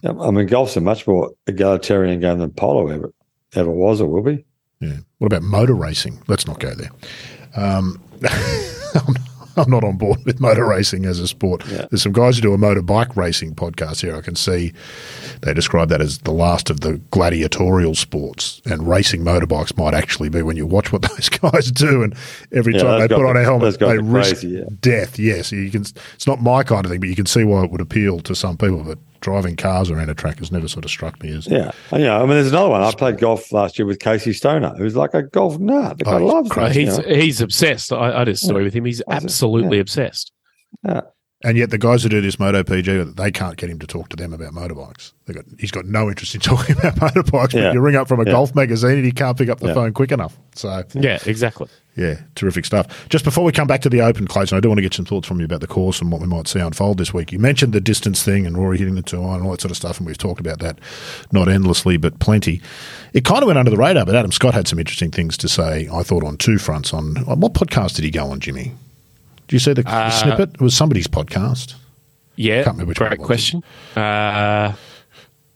[0.05, 3.11] I mean, golf's a much more egalitarian game than polo ever
[3.55, 4.45] ever was or will be.
[4.79, 4.97] Yeah.
[5.19, 6.21] What about motor racing?
[6.27, 6.91] Let's not go there.
[7.55, 8.01] Um,
[9.57, 11.63] I'm, not on board with motor racing as a sport.
[11.67, 11.85] Yeah.
[11.89, 14.15] There's some guys who do a motorbike racing podcast here.
[14.15, 14.71] I can see
[15.41, 20.29] they describe that as the last of the gladiatorial sports, and racing motorbikes might actually
[20.29, 22.15] be when you watch what those guys do, and
[22.51, 24.63] every Yeah, time they put on a helmet, they risk crazy, yeah.
[24.79, 25.19] death.
[25.19, 25.81] Yes, you can.
[25.81, 28.33] It's not my kind of thing, but you can see why it would appeal to
[28.35, 28.83] some people.
[28.83, 31.47] But driving cars around a track has never sort of struck me as.
[31.47, 32.81] Yeah, and, you know, I mean, there's another one.
[32.81, 36.01] I played golf last year with Casey Stoner, who's like a golf nut.
[36.05, 36.83] Oh, he's loves crazy.
[36.83, 37.05] it.
[37.07, 37.21] you know.
[37.21, 37.93] he's obsessed.
[37.93, 38.83] I, I did a story with him.
[38.85, 39.05] He's it?
[39.09, 39.81] absolutely Yeah.
[39.81, 40.31] obsessed.
[41.43, 44.15] And yet the guys who do this MotoGP, they can't get him to talk to
[44.15, 45.13] them about motorbikes.
[45.25, 47.53] They got he's got no interest in talking about motorbikes.
[47.53, 47.69] Yeah.
[47.69, 48.31] But you ring up from a Yeah.
[48.33, 49.73] golf magazine and he can't pick up the Yeah.
[49.73, 50.37] phone quick enough.
[50.53, 51.67] So Yeah, exactly.
[51.97, 53.07] yeah, terrific stuff.
[53.09, 55.05] Just before we come back to the Open, Clayton, I do want to get some
[55.05, 57.31] thoughts from you about the course and what we might see unfold this week.
[57.31, 59.71] You mentioned the distance thing and Rory hitting the two iron and all that sort
[59.71, 60.77] of stuff, and we've talked about that
[61.31, 62.61] not endlessly, but plenty.
[63.13, 65.47] It kind of went under the radar, but Adam Scott had some interesting things to
[65.49, 66.93] say, I thought, on two fronts.
[66.93, 68.73] On, on what podcast did he go on, Jimmy?
[69.51, 70.53] Do you see the, Uh, snippet?
[70.53, 71.73] It was somebody's podcast.
[72.37, 73.61] Yeah, Can't remember great question.
[73.97, 74.71] Uh,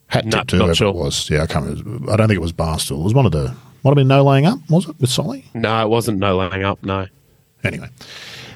[0.08, 0.90] Hat to not whoever sure.
[0.90, 1.30] it was.
[1.30, 2.12] Yeah, I can't remember.
[2.12, 3.00] I don't think it was Barstool.
[3.00, 5.46] It was one of the, might have been No Laying Up, was it, with Soly?
[5.54, 6.84] no, it wasn't no laying up.
[6.84, 7.08] No.
[7.64, 7.88] Anyway.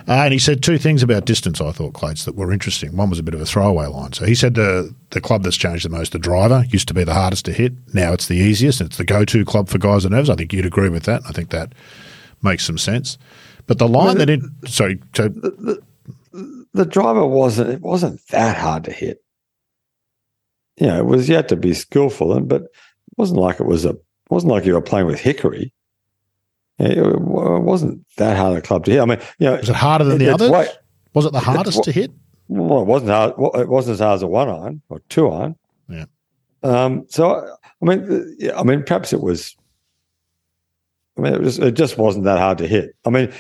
[0.10, 2.98] Uh, and he said two things about distance, I thought, Clates, that were interesting.
[2.98, 4.12] One was a bit of a throwaway line.
[4.12, 7.06] So he said the, the club that's changed the most, the driver, used to be
[7.06, 7.72] the hardest to hit.
[7.94, 8.82] Now it's the easiest.
[8.82, 10.30] It's the go to club for guys and nerves.
[10.30, 11.22] I think you'd agree with that.
[11.28, 11.72] I think that
[12.42, 13.18] makes some sense.
[13.70, 15.30] But the line that it, sorry, so
[16.74, 19.24] the driver wasn't it wasn't that hard to hit.
[20.78, 22.72] You know, it was you had to be skillful, and but it
[23.16, 25.72] wasn't like it was a it wasn't like you were playing with Hickory.
[26.80, 29.02] It, it wasn't that hard a club to hit.
[29.02, 30.50] I mean, you know, was it harder than the others?
[30.50, 30.68] way-
[31.14, 32.12] was it the hardest to hit?
[32.48, 33.34] well, it wasn't hard.
[33.38, 35.56] well, It wasn't as hard as a one iron or two iron.
[35.88, 36.06] Yeah.
[36.64, 37.06] Um.
[37.10, 37.36] So
[37.82, 39.56] I mean, yeah, I mean, perhaps it was.
[41.18, 41.60] I mean, it was.
[41.60, 42.96] It just wasn't that hard to hit.
[43.06, 43.32] I mean,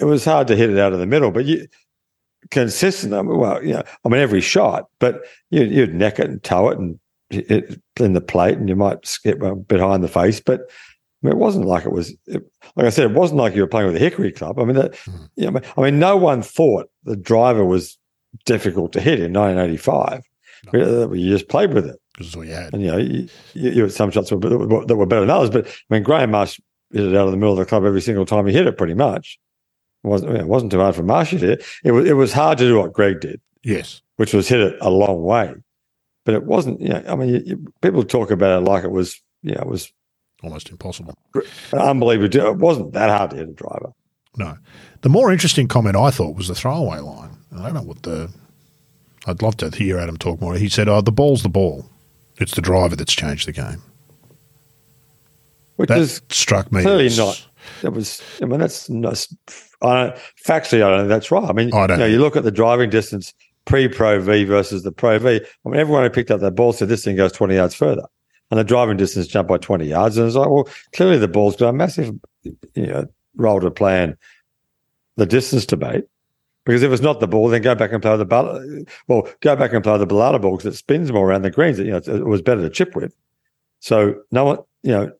[0.00, 1.66] it was hard to hit it out of the middle, but you
[2.50, 3.14] consistent.
[3.14, 6.42] I mean, well, you know, I mean, every shot, but you, you'd neck it and
[6.42, 6.98] toe it and
[7.30, 10.40] hit it in the plate, and you might skip a bit high in the face,
[10.40, 10.62] but.
[11.22, 12.42] I mean, it wasn't like it was, it,
[12.76, 14.58] like I said, it wasn't like you were playing with a Hickory club.
[14.58, 15.28] I mean, that, Mhm.
[15.36, 17.96] you know, I mean, no one thought the driver was
[18.44, 20.20] difficult to hit in 1985.
[20.74, 21.14] No.
[21.14, 22.74] You just played with it, Because all you had.
[22.74, 25.30] and you know, you, you, you had some shots that were that were better than
[25.30, 25.48] others.
[25.48, 26.60] But I mean, Graham Marsh
[26.92, 28.76] hit it out of the middle of the club every single time he hit it,
[28.76, 29.38] pretty much.
[30.04, 31.64] It wasn't it wasn't too hard for Marsh to hit.
[31.82, 34.02] It was it was hard to do what Greg did, Yes.
[34.16, 35.54] which was hit it a long way.
[36.24, 36.80] But it wasn't.
[36.80, 39.20] You know, I mean, you, people talk about it like it was.
[39.42, 39.92] You know, it was
[40.42, 41.14] Almost impossible.
[41.72, 42.48] unbelievable.
[42.48, 43.92] It wasn't that hard to hit a driver.
[44.36, 44.58] No.
[45.00, 47.38] The more interesting comment I thought was the throwaway line.
[47.56, 48.30] I don't know what the.
[49.26, 50.54] I'd love to hear Adam talk more.
[50.56, 51.86] He said, "Oh, the ball's the ball.
[52.38, 53.80] It's the driver that's changed the game."
[55.76, 56.82] Which That struck me.
[56.82, 57.46] clearly as- not.
[57.82, 58.22] That was.
[58.40, 58.88] I mean, that's.
[58.90, 61.48] I don't, factually, I don't think that's right.
[61.48, 63.34] I mean, oh, I you, know, you look at the driving distance
[63.66, 65.40] pre-Pro V versus the Pro V.
[65.64, 68.04] I mean, everyone who picked up that ball said this thing goes twenty yards further,
[68.50, 70.16] and the driving distance jumped by twenty yards.
[70.16, 73.06] And it's like, well, clearly the ball's got a massive, you know,
[73.36, 74.16] role to play in
[75.16, 76.04] the distance debate.
[76.64, 78.58] Because if it's not the ball, then go back and play the ball.
[79.06, 81.78] Well, go back and play the Balata ball because it spins more around the greens.
[81.78, 83.14] You know, it was better to chip with.
[83.80, 85.12] So no one, you know,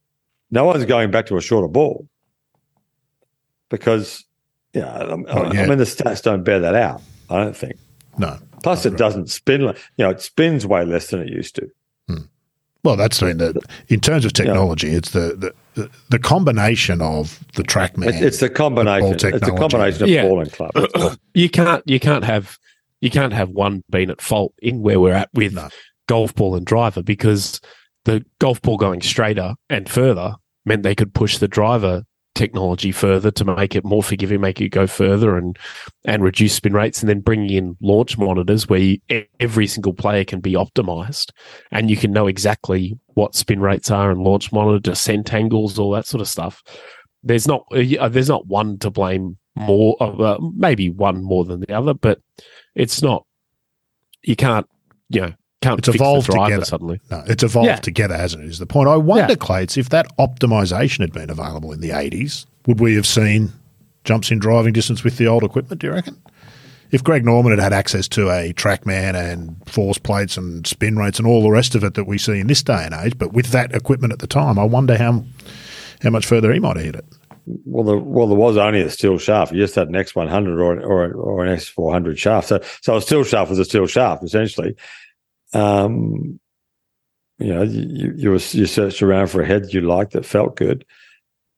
[0.51, 2.09] no one's going back to a shorter ball
[3.77, 4.25] because,
[4.77, 5.62] oh, yeah, I, I- Well, yeah.
[5.62, 7.03] I mean the stats don't bear that out.
[7.31, 7.75] I don't think.
[8.18, 8.39] No.
[8.62, 9.61] Plus, it doesn't spin.
[9.62, 11.68] You know, it spins way less than it used to.
[12.09, 12.16] Hmm.
[12.83, 17.01] Well, that's I mean, the in terms of technology, it's the, the the the combination
[17.03, 18.09] of the TrackMan.
[18.09, 19.12] It's, it's a combination.
[19.14, 20.22] It's a combination of Yeah.
[20.29, 20.70] ball and club.
[21.35, 22.59] you can't you can't have
[23.01, 25.68] you can't have one being at fault in where we're at with No.
[26.09, 27.61] golf ball and driver because
[28.05, 32.05] the golf ball going straighter and further meant they could push the driver
[32.35, 35.59] technology further to make it more forgiving, make it go further and
[36.05, 38.99] and reduce spin rates, and then bringing in launch monitors where you,
[39.41, 41.30] every single player can be optimized
[41.70, 45.93] and you can know exactly what spin rates are and launch monitor descent angles, all
[45.93, 46.62] that sort of stuff.
[47.22, 51.72] There's not uh, there's not one to blame more, uh, maybe one more than the
[51.72, 52.20] other, but
[52.74, 53.24] it's not.
[54.22, 54.66] You can't,
[55.11, 55.32] you know,
[55.65, 56.65] can't It's fix evolved the together.
[56.65, 57.01] suddenly.
[57.11, 57.77] No, it's evolved Yeah.
[57.77, 58.49] together, hasn't it?
[58.51, 58.89] Is the point.
[58.89, 59.37] I wonder, Yeah.
[59.37, 63.53] Clates, if that optimization had been available in the 80s, would we have seen
[64.05, 66.17] jumps in driving distance with the old equipment, do you reckon?
[66.91, 71.19] If Greg Norman had had access to a trackman and force plates and spin rates
[71.19, 73.33] and all the rest of it that we see in this day and age, but
[73.33, 75.25] with that equipment at the time, I wonder how
[76.03, 77.05] how much further he might have hit it.
[77.67, 79.53] Well, the, well, there was only a steel shaft.
[79.53, 82.49] You just had an X one hundred or or or an X four hundred shaft.
[82.49, 84.77] So so a steel shaft was a steel shaft essentially.
[85.55, 86.41] Um,
[87.39, 90.57] you know, you you, was, you searched around for a head you liked that felt
[90.57, 90.85] good,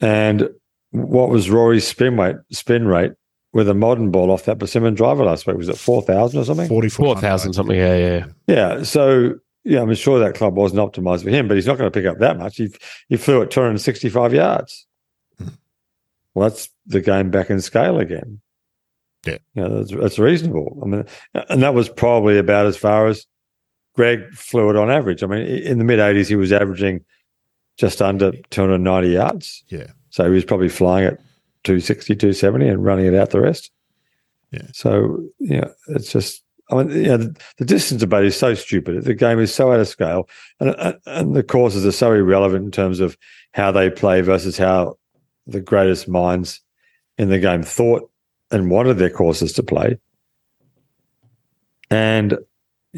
[0.00, 0.48] and
[0.90, 2.36] what was Rory's spin rate?
[2.50, 3.12] Spin rate
[3.52, 6.44] with a modern ball off that persimmon driver last week was it four thousand or
[6.44, 6.68] something?
[6.68, 7.76] 44 Four thousand something.
[7.76, 8.26] Yeah, yeah.
[8.46, 8.82] Yeah.
[8.82, 9.34] So
[9.64, 12.06] yeah, I'm sure that club wasn't optimized for him, but he's not going to pick
[12.06, 12.56] up that much.
[12.56, 12.72] He
[13.08, 14.86] he flew at 265 yards.
[15.38, 15.48] Hmm.
[16.34, 18.40] Well, that's the game back in scale again.
[19.26, 19.38] Yeah.
[19.54, 20.78] you know, that's, that's reasonable.
[20.82, 21.04] I mean,
[21.48, 23.26] and that was probably about as far as
[23.96, 25.22] Greg flew it on average.
[25.22, 27.04] I mean, in the mid 80s, he was averaging
[27.78, 29.64] just under 290 yards.
[29.68, 29.86] Yeah.
[30.10, 31.18] So he was probably flying at
[31.64, 33.70] 260, 270 and running it out the rest.
[34.52, 34.66] Yeah.
[34.72, 38.54] So, you know, it's just, I mean, you know, the, the distance debate is so
[38.54, 39.04] stupid.
[39.04, 40.28] The game is so out of scale
[40.60, 43.16] and, and the courses are so irrelevant in terms of
[43.52, 44.98] how they play versus how
[45.46, 46.60] the greatest minds
[47.18, 48.10] in the game thought
[48.50, 49.98] and wanted their courses to play.
[51.90, 52.38] And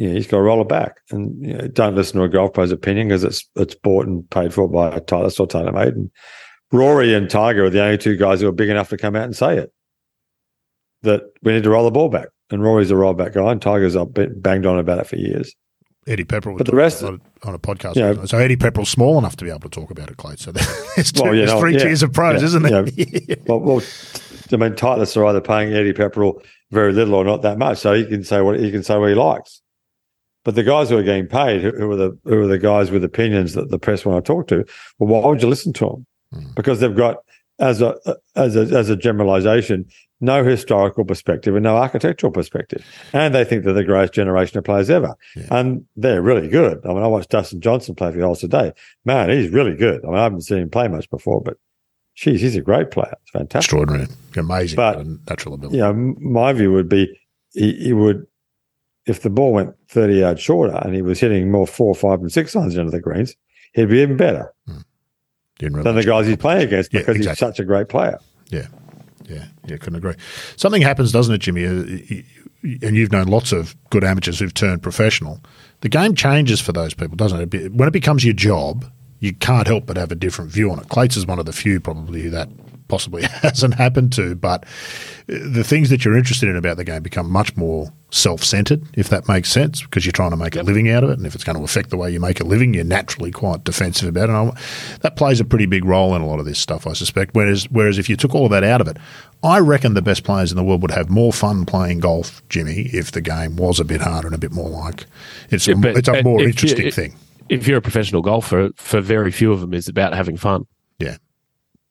[0.07, 1.01] know, he's got to roll it back.
[1.11, 4.28] And you know, don't listen to a golf pro's opinion because it's it's bought and
[4.30, 5.88] paid for by a Tyler or TaylorMade.
[5.88, 6.11] And
[6.70, 9.24] Rory and Tiger are the only two guys who are big enough to come out
[9.24, 9.72] and say it.
[11.03, 12.28] That we need to roll the ball back.
[12.51, 15.55] And Rory's a roll back guy, and Tiger's banged on about it for years.
[16.09, 17.96] Eddie Pepperell, but the rest on, on a podcast.
[17.96, 20.36] You know, so Eddie Pepperell's small enough to be able to talk about it, Clay.
[20.36, 20.53] So
[20.96, 22.88] there's, two, well, know, there's three yeah, tiers of pros, yeah, isn't there?
[22.88, 23.34] Yeah.
[23.46, 23.82] well, well,
[24.51, 27.92] I mean, Titleist are either paying Eddie Pepperell very little or not that much, so
[27.92, 29.61] he can say what he can say what he likes.
[30.49, 32.90] But the guys who are getting paid, who, who are the who are the guys
[32.90, 34.64] with opinions that the press want to talk to,
[34.99, 36.07] well, why would you listen to them?
[36.34, 36.55] Mm.
[36.55, 37.18] Because they've got
[37.59, 37.99] as a
[38.34, 39.84] as a as a generalization,
[40.22, 42.82] no historical perspective and no architectural perspective,
[43.12, 45.49] and they think they're the greatest generation of players ever, yeah.
[45.51, 46.80] and they're really good.
[46.86, 48.72] I mean, I watched Dustin Johnson play for the Horse today.
[49.05, 50.03] Man, he's really good.
[50.03, 51.59] I mean, I haven't seen him play much before, but
[52.14, 53.14] geez, he's a great player.
[53.20, 55.76] It's fantastic, extraordinary, amazing, but natural ability.
[55.76, 57.20] Yeah, you know, my view would be
[57.53, 58.26] he, he would
[59.09, 62.30] if the ball went 30 yards shorter and he was hitting more four, five, and
[62.30, 63.34] six irons into the greens,
[63.72, 64.78] he'd be even better hmm.
[65.61, 67.30] really than the guys he's playing against because yeah, exactly.
[67.30, 68.18] he's such a great player.
[68.48, 68.66] Yeah.
[69.28, 69.46] Yeah.
[69.66, 69.76] Yeah.
[69.78, 70.14] Couldn't agree.
[70.56, 71.64] Something happens, doesn't it, Jimmy?
[71.64, 72.22] Uh,
[72.82, 75.40] and you've known lots of good amateurs who've turned professional.
[75.80, 77.72] The game changes for those people, doesn't it?
[77.72, 78.90] When it becomes your job,
[79.20, 80.88] you can't help but have a different view on it.
[80.88, 82.48] Clates is one of the few probably that
[82.88, 87.02] possibly hasn't happened to, but uh, the things that you're interested in about the game
[87.02, 90.88] become much more self-centered, if that makes sense, because you're trying to make a living
[90.88, 92.72] out of it, and if it's going to affect the way you make a living,
[92.72, 94.34] you're naturally quite defensive about it.
[94.34, 97.34] And that plays a pretty big role in a lot of this stuff, I suspect.
[97.34, 98.96] Whereas, whereas if you took all of that out of it,
[99.42, 102.88] I reckon the best players in the world would have more fun playing golf, Jimmy,
[102.92, 105.04] if the game was a bit harder and a bit more like
[105.50, 107.14] it's yeah, a, it's a more interesting you, thing.
[107.49, 110.66] If you're a professional golfer, for very few of them, it's about having fun.
[110.99, 111.16] Yeah.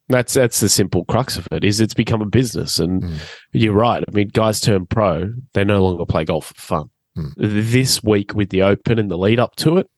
[0.10, 1.64] That's that's the simple crux of it.
[1.64, 3.18] Is it's become a business, and mm.
[3.51, 4.03] you're right.
[4.08, 6.89] I mean, guys turn pro; they no longer play golf for fun.
[7.18, 7.34] Mm.
[7.38, 9.89] This week with the Open and the lead up to it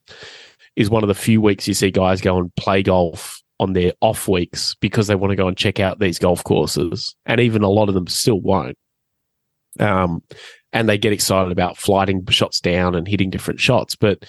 [0.75, 3.91] is one of the few weeks you see guys go and play golf on their
[4.01, 7.61] off weeks because they want to go and check out these golf courses, and even
[7.61, 8.77] a lot of them still won't.
[9.79, 10.23] Um,
[10.73, 14.25] and they get excited about flighting shots down and hitting different shots, but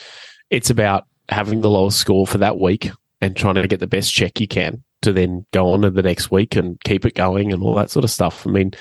[0.50, 4.12] it's about having the lowest score for that week and trying to get the best
[4.12, 7.52] check you can to then go on to the next week and keep it going
[7.52, 8.46] and all that sort of stuff.
[8.46, 8.72] I mean,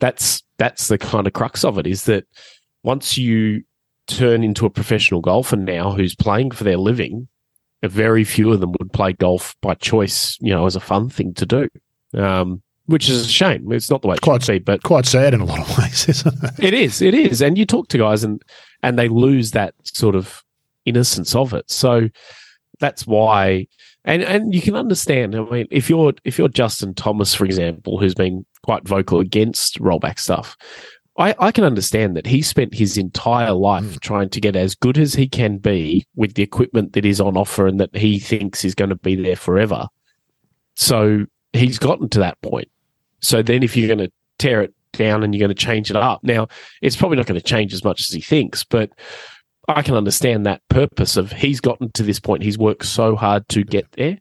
[0.00, 2.24] that's that's the kind of crux of it is that
[2.82, 3.62] once you
[4.06, 7.28] turn into a professional golfer now who's playing for their living,
[7.82, 11.34] very few of them would play golf by choice, you know, as a fun thing
[11.34, 11.68] to do.
[12.14, 13.70] Um, which is a shame.
[13.70, 15.78] It's not the way it quite, should be, but quite sad in a lot of
[15.78, 16.64] ways, isn't it?
[16.64, 17.00] It is.
[17.00, 17.40] It is.
[17.40, 18.42] And you talk to guys and
[18.82, 20.42] and they lose that sort of
[20.84, 21.70] innocence of it.
[21.70, 22.08] So
[22.80, 23.66] that's why
[24.04, 25.34] and and you can understand.
[25.34, 29.80] I mean, if you're if you're Justin Thomas, for example, who's been quite vocal against
[29.80, 30.56] rollback stuff,
[31.18, 34.00] I, I can understand that he spent his entire life mm.
[34.00, 37.36] trying to get as good as he can be with the equipment that is on
[37.36, 39.86] offer and that he thinks is going to be there forever.
[40.74, 42.68] So he's gotten to that point.
[43.20, 45.96] So then, if you're going to tear it down and you're going to change it
[45.96, 46.48] up, now
[46.80, 48.90] it's probably not going to change as much as he thinks, but
[49.68, 52.42] I can understand that purpose of he's gotten to this point.
[52.42, 54.18] He's worked so hard to get there.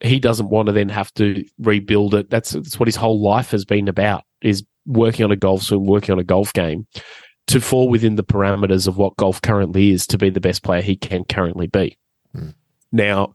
[0.00, 2.30] He doesn't want to then have to rebuild it.
[2.30, 5.86] That's, that's what his whole life has been about is working on a golf swing,
[5.86, 6.86] working on a golf game
[7.46, 10.82] to fall within the parameters of what golf currently is to be the best player
[10.82, 11.96] he can currently be.
[12.34, 12.54] Mm.
[12.90, 13.34] Now,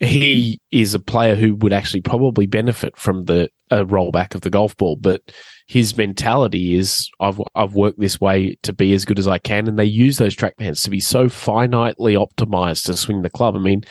[0.00, 4.50] he is a player who would actually probably benefit from the uh, rollback of the
[4.50, 5.22] golf ball, but
[5.66, 9.66] his mentality is I've I've worked this way to be as good as I can,
[9.66, 13.56] and they use those TrackMans to be so finitely optimized to swing the club.
[13.56, 13.82] I mean,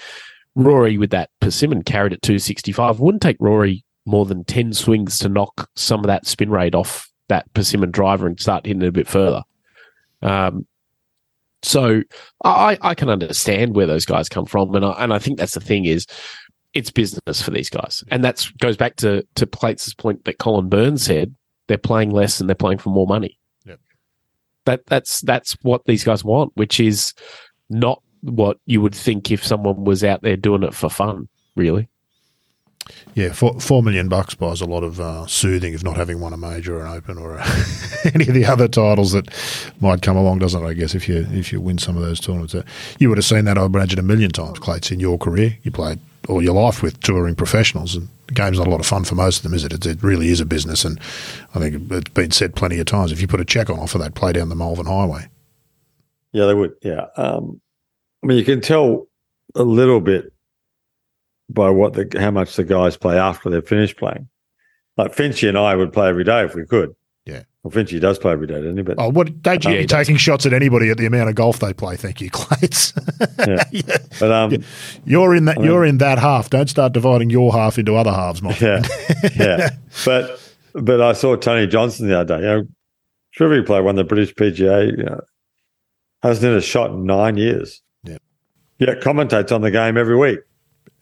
[0.55, 5.29] Rory with that persimmon carried at 265 wouldn't take Rory more than 10 swings to
[5.29, 8.91] knock some of that spin rate off that persimmon driver and start hitting it a
[8.91, 9.43] bit further.
[10.21, 10.67] Um,
[11.63, 12.03] so
[12.43, 15.55] I, I can understand where those guys come from, and I, and I think that's
[15.55, 16.05] the thing is
[16.73, 20.69] it's business for these guys, and that goes back to to Clates' point that Colin
[20.69, 21.35] Burns said
[21.67, 23.37] they're playing less and they're playing for more money.
[23.65, 23.79] Yep.
[24.65, 27.13] That that's that's what these guys want, which is
[27.69, 31.87] not what you would think if someone was out there doing it for fun, really.
[33.15, 36.33] Yeah, four, four million bucks buys a lot of uh, soothing of not having won
[36.33, 37.43] a major or an open or a,
[38.13, 39.29] any of the other titles that
[39.79, 40.67] might come along, doesn't it?
[40.67, 42.63] I guess if you if you win some of those tournaments, uh,
[42.99, 45.57] you would have seen that I imagine a million times, Clates, in your career.
[45.63, 48.85] You played all your life with touring professionals, and the game's not a lot of
[48.85, 49.73] fun for most of them, is it?
[49.73, 50.99] It, it really is a business, and
[51.55, 53.11] I think it's been said plenty of times.
[53.11, 55.27] If you put a check on offer, they'd play down the Malvern Highway.
[56.33, 56.73] Yeah, they would.
[56.81, 57.61] Yeah, um,
[58.21, 59.07] I mean, you can tell
[59.55, 60.33] a little bit
[61.49, 64.27] by what the how much the guys play after they've finished playing.
[64.97, 66.95] Like Finchy and I would play every day if we could.
[67.25, 67.43] Yeah.
[67.63, 68.83] Well, Finchy does play every day, doesn't he?
[68.83, 70.05] But oh, what they should Yeah, be does.
[70.05, 71.95] taking shots at anybody at the amount of golf they play.
[71.97, 72.93] Thank you, Clates.
[73.39, 73.63] yeah.
[74.19, 74.57] But um, Yeah.
[75.05, 75.57] You're in that.
[75.57, 76.49] I mean- you're in that half.
[76.49, 79.33] Don't start dividing your half into other halves, my yeah, friend.
[79.35, 79.69] yeah.
[80.05, 80.39] But
[80.73, 82.41] but I saw Tony Johnstone the other day.
[82.43, 82.67] You know,
[83.37, 84.95] terrific player, won the British PGA.
[84.97, 85.21] You know,
[86.21, 87.81] hasn't hit a shot in nine years.
[88.03, 88.17] Yeah.
[88.79, 90.39] Yeah, commentates on the game every week.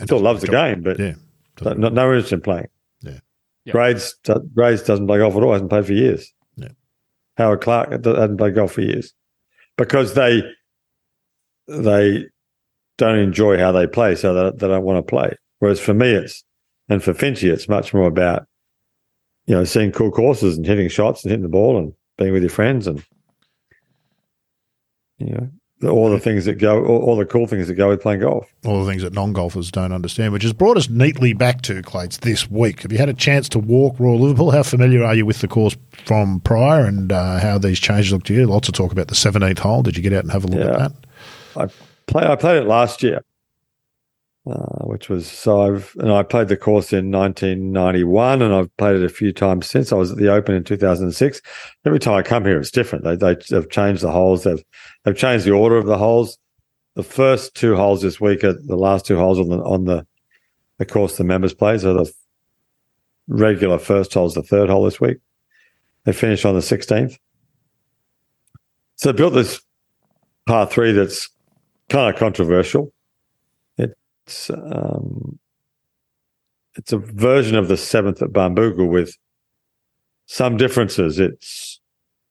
[0.03, 1.13] Still loves the game, but Yeah.
[1.55, 2.67] but no, no interest in playing.
[3.01, 3.19] Yeah.
[3.65, 3.71] Yeah.
[3.71, 4.15] Grades
[4.53, 5.51] Grades doesn't play golf at all.
[5.53, 6.33] Hasn't played for years.
[6.55, 6.69] Yeah.
[7.37, 9.13] Howard Clark hasn't played golf for years
[9.77, 10.43] because they
[11.67, 12.25] they
[12.97, 15.35] don't enjoy how they play, so they, they don't want to play.
[15.59, 16.43] Whereas for me, it's
[16.89, 18.45] and for Finchy, it's much more about
[19.47, 22.43] you know seeing cool courses and hitting shots and hitting the ball and being with
[22.43, 23.03] your friends and
[25.17, 25.49] you know
[25.85, 28.47] all the things that go all, all the cool things that go with playing golf.
[28.65, 32.17] All the things that non-golfers don't understand, which has brought us neatly back to Clates
[32.17, 32.81] this week.
[32.83, 34.51] Have you had a chance to walk Royal Liverpool?
[34.51, 35.75] How familiar are you with the course
[36.05, 38.45] from prior, and uh, how these changes look to you?
[38.45, 39.83] Lots of talk about the 17th hole.
[39.83, 40.71] Did you get out and have a look Yeah.
[40.71, 40.91] at that?
[41.55, 41.67] I,
[42.07, 42.23] play.
[42.25, 43.21] I played it last year,
[44.45, 45.61] uh, which was so.
[45.61, 49.67] I've and I played the course in 1991, and I've played it a few times
[49.67, 49.91] since.
[49.91, 51.41] I was at the Open in 2006.
[51.85, 53.05] Every time I come here, it's different.
[53.05, 54.43] They they have changed the holes.
[54.43, 54.63] They've
[55.03, 56.37] they've changed the order of the holes.
[56.95, 60.05] The first two holes this week are the last two holes on the on the
[60.77, 61.77] the course the members play.
[61.77, 62.13] So the
[63.27, 65.17] regular first hole is the third hole this week.
[66.03, 67.17] They finish on the 16th.
[68.97, 69.61] So they built this
[70.45, 71.29] par three that's
[71.89, 72.93] kind of controversial.
[74.25, 75.39] It's um,
[76.75, 79.15] it's a version of the seventh at Barnbougle with
[80.25, 81.19] some differences.
[81.19, 81.79] It's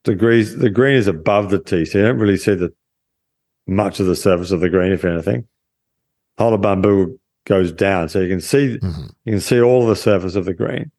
[0.05, 0.57] degrees.
[0.57, 2.73] The green is above the tee, so you don't really see the
[3.67, 5.47] much of the surface of the green, if anything.
[6.39, 9.11] Whole of Barnbougle goes down, so you can see Mhm.
[9.25, 10.91] you can see all the surface of the green.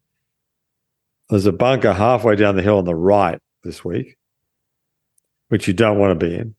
[1.29, 4.17] There's a bunker halfway down the hill on the right this week,
[5.49, 6.53] which you don't want to be in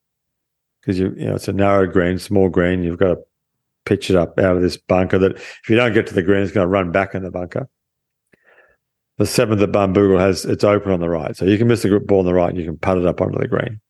[0.81, 2.83] because you you know it's a narrow green, small green.
[2.83, 3.23] You've got to
[3.85, 5.19] pitch it up out of this bunker.
[5.19, 7.31] That if you don't get to the green, it's going to run back in the
[7.31, 7.69] bunker.
[9.19, 12.01] The seventh at Barnbougle has it's open on the right, so you can miss the
[12.01, 13.81] ball on the right, and you can putt it up onto the green.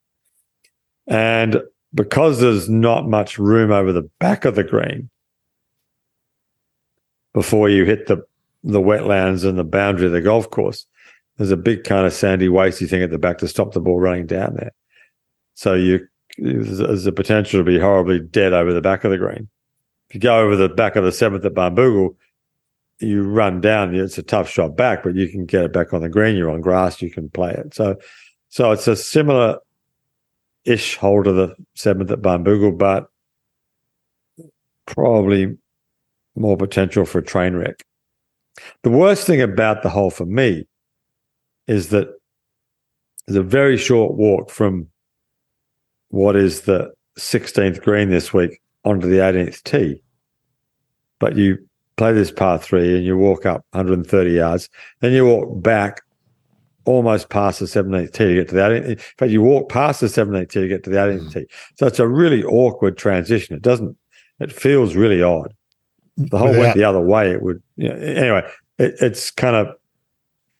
[1.07, 1.63] And
[1.95, 5.11] because there's not much room over the back of the green
[7.33, 8.25] before you hit the
[8.63, 10.87] the wetlands and the boundary of the golf course,
[11.37, 14.01] there's a big kind of sandy wasty thing at the back to stop the ball
[14.01, 14.73] running down there.
[15.55, 16.07] So you
[16.39, 19.49] there's a potential to be horribly dead over the back of the green.
[20.15, 22.15] If you go over the back of the seventh at Barnbougle,
[23.01, 23.97] you run down.
[23.97, 26.37] It's a tough shot back, but you can get it back on the green.
[26.37, 27.03] You're on grass.
[27.03, 27.75] You can play it.
[27.75, 27.97] So,
[28.49, 29.59] so it's a similar
[30.65, 33.09] ish hole to the seventh at Barnbougle, but
[34.87, 35.59] probably
[36.37, 37.85] more potential for a train wreck.
[38.85, 40.69] The worst thing about the hole for me
[41.67, 42.07] is that
[43.27, 44.87] there's a very short walk from
[46.11, 50.04] what is the 16th green this week onto the 18th tee.
[51.25, 51.57] But you
[51.97, 54.69] play this par three and you walk up 130 yards,
[55.01, 56.03] then you walk back
[56.85, 58.89] almost past the 17th tee to get to the 18th.
[58.91, 61.33] In fact, you walk past the 17th tee to get to the 18th mm.
[61.33, 61.47] tee.
[61.77, 63.57] So it's a really awkward transition.
[63.57, 63.97] It doesn't,
[64.39, 65.55] it feels really odd.
[66.19, 68.47] The whole went the other way, it would, you know, anyway,
[68.79, 69.69] it, it's kind of,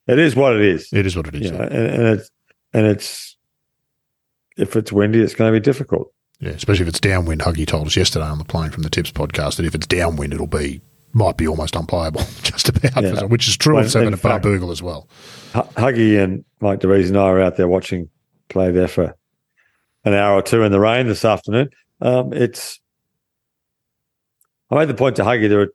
[0.07, 0.91] it is what it is.
[0.95, 1.43] It is what it is.
[1.43, 2.31] You know, and, and it's,
[2.73, 3.37] and it's,
[4.57, 6.11] if it's windy, it's going to be difficult.
[6.45, 7.41] Yeah, especially if it's downwind.
[7.41, 10.35] Huggy told us yesterday on the plane from the Tips podcast that if it's downwind,
[10.35, 10.83] it'll be
[11.15, 13.03] might be almost unplayable, just about.
[13.03, 13.23] Yeah.
[13.25, 15.09] Which is true Well, of seven at Barnbougle as well.
[15.57, 18.11] H- Huggy and Mike DeVries and I are out there watching
[18.51, 19.15] play there for
[20.05, 21.71] an hour or two in the rain this afternoon.
[22.03, 22.79] Um, it's
[24.71, 25.69] I made the point to Huggy there are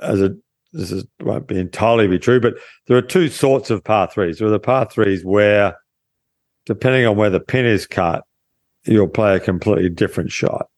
[0.00, 0.36] as a
[0.72, 2.54] this is won't be entirely be true, but
[2.86, 4.38] there are two sorts of par threes.
[4.38, 5.76] There are the par threes where,
[6.64, 8.24] depending on where the pin is cut,
[8.86, 10.68] you'll play a completely different shot.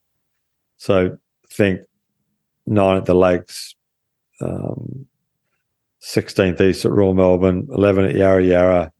[0.77, 1.19] So
[1.51, 1.81] think
[2.67, 3.75] nine at the Lakes,
[4.41, 5.07] um,
[6.03, 8.93] 16th East at Royal Melbourne, 11 at Yarra Yarra.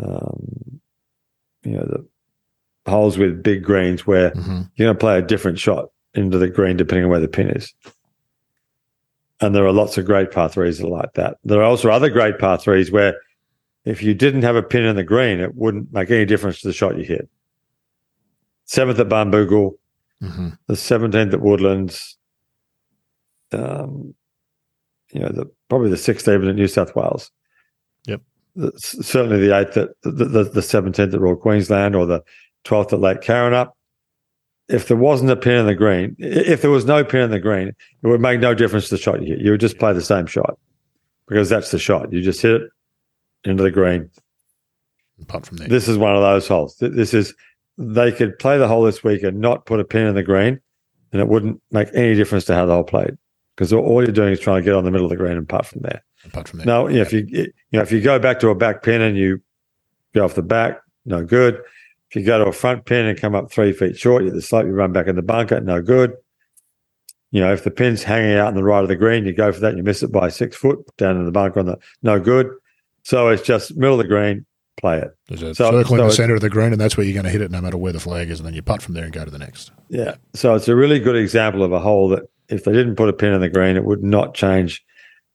[0.00, 0.80] Um,
[1.64, 5.58] you know, the holes with big greens where hmm you're going to play a different
[5.58, 7.74] shot into the green depending on where the pin is.
[9.40, 11.36] and there are lots of great par threes like that.
[11.44, 13.14] There are also other great par threes where
[13.84, 16.68] if you didn't have a pin in the green, it wouldn't make any difference to
[16.68, 17.28] the shot you hit.
[18.68, 19.72] Seventh at Barnbougle,
[20.20, 22.18] hmm the 17th at Woodlands,
[23.52, 24.14] um,
[25.10, 27.30] you know, the, probably the 16th at New South Wales.
[28.06, 28.20] Yep.
[28.56, 32.22] The, certainly the 8th at the, 17th at Royal Queensland or the
[32.64, 33.70] 12th at Lake Karrinyup.
[34.68, 37.40] If there wasn't a pin in the green, if there was no pin in the
[37.40, 39.40] green, it would make no difference to the shot you hit.
[39.40, 40.58] You would just play the same shot
[41.26, 42.12] because that's the shot.
[42.12, 42.70] You just hit it
[43.44, 44.10] into the green.
[45.22, 46.76] Apart from that, This is one of those holes.
[46.80, 47.32] This is
[47.78, 50.60] they could play the hole this week and not put a pin in the green,
[51.12, 53.16] and it wouldn't make any difference to how the hole played
[53.56, 55.48] because all- you're doing is trying to get on the middle of the green and
[55.48, 56.02] putt from there.
[56.24, 58.48] apart from that, No, you know, if you you know if you go back to
[58.48, 59.40] a back pin and you
[60.14, 61.60] go off the back, no good.
[62.10, 64.42] If you go to a front pin and come up three feet short, you the
[64.42, 66.14] slope, you run back in the bunker, no good.
[67.30, 69.52] You know, if the pin's hanging out on the right of the green, you go
[69.52, 71.78] for that, and you miss it by six foot down in the bunker on the
[72.02, 72.50] no good.
[73.02, 74.46] So it's just middle of the green,
[74.78, 75.10] play it.
[75.28, 77.04] There's a So- circle in so the it's- centre of the green, and that's where
[77.04, 78.82] you're going to hit it, no matter where the flag is, and then you putt
[78.82, 79.70] from there and go to the next.
[79.88, 80.14] Yeah.
[80.34, 83.12] So it's a really good example of a hole that if they didn't put a
[83.12, 84.82] pin in the green, it would not change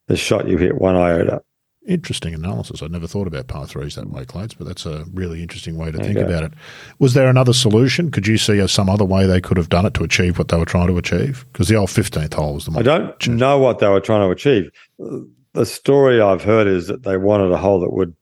[0.07, 1.41] the shot you hit one iota.
[1.85, 2.81] Interesting analysis.
[2.81, 5.91] I'd never thought about par threes that way, Clates, but that's a really interesting way
[5.91, 6.53] to There think about it.
[6.97, 8.09] Was there another solution?
[8.09, 10.47] Could you see uh, some other way they could have done it to achieve what
[10.47, 11.45] they were trying to achieve?
[11.51, 14.29] Because the old 15th hole was the I don't know what they were trying to
[14.31, 14.71] achieve.
[15.53, 18.15] The story I've heard is that they wanted a hole that would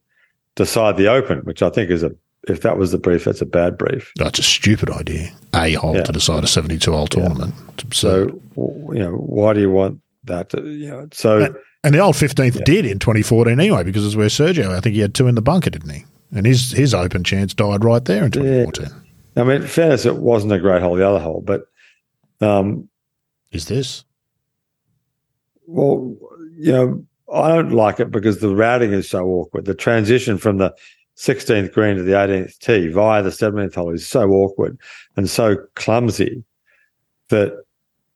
[0.56, 2.10] decide the open, which I think is a
[2.48, 4.12] if that was the brief, that's a bad brief.
[4.16, 5.30] That's a stupid idea.
[5.54, 6.02] A hole Yeah.
[6.02, 7.54] to decide a 72 hole tournament.
[7.78, 10.48] It's So you know, why do you want that?
[10.50, 12.64] To, you know, so and the old 15th Yeah.
[12.64, 15.42] did in 2014 anyway, because it's where Sergio, I think he had two in the
[15.42, 16.04] bunker, didn't he?
[16.34, 18.88] And his his open chance died right there in 2014.
[19.36, 21.66] I mean, fairness, it wasn't a great hole, the other hole, but
[22.40, 22.88] um,
[23.52, 24.04] Is this?
[25.66, 26.16] Well,
[26.58, 29.64] you know, I don't like it because the routing is so awkward.
[29.64, 30.74] The transition from the
[31.16, 34.78] 16th green to the 18th tee via the 17th hole is so awkward
[35.16, 36.42] and so clumsy
[37.28, 37.52] that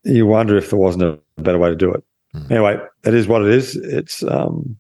[0.04, 2.04] you wonder if there wasn't a better way to do it.
[2.32, 2.52] Hmm.
[2.52, 3.76] Anyway, it is what it is.
[3.76, 4.76] It's um,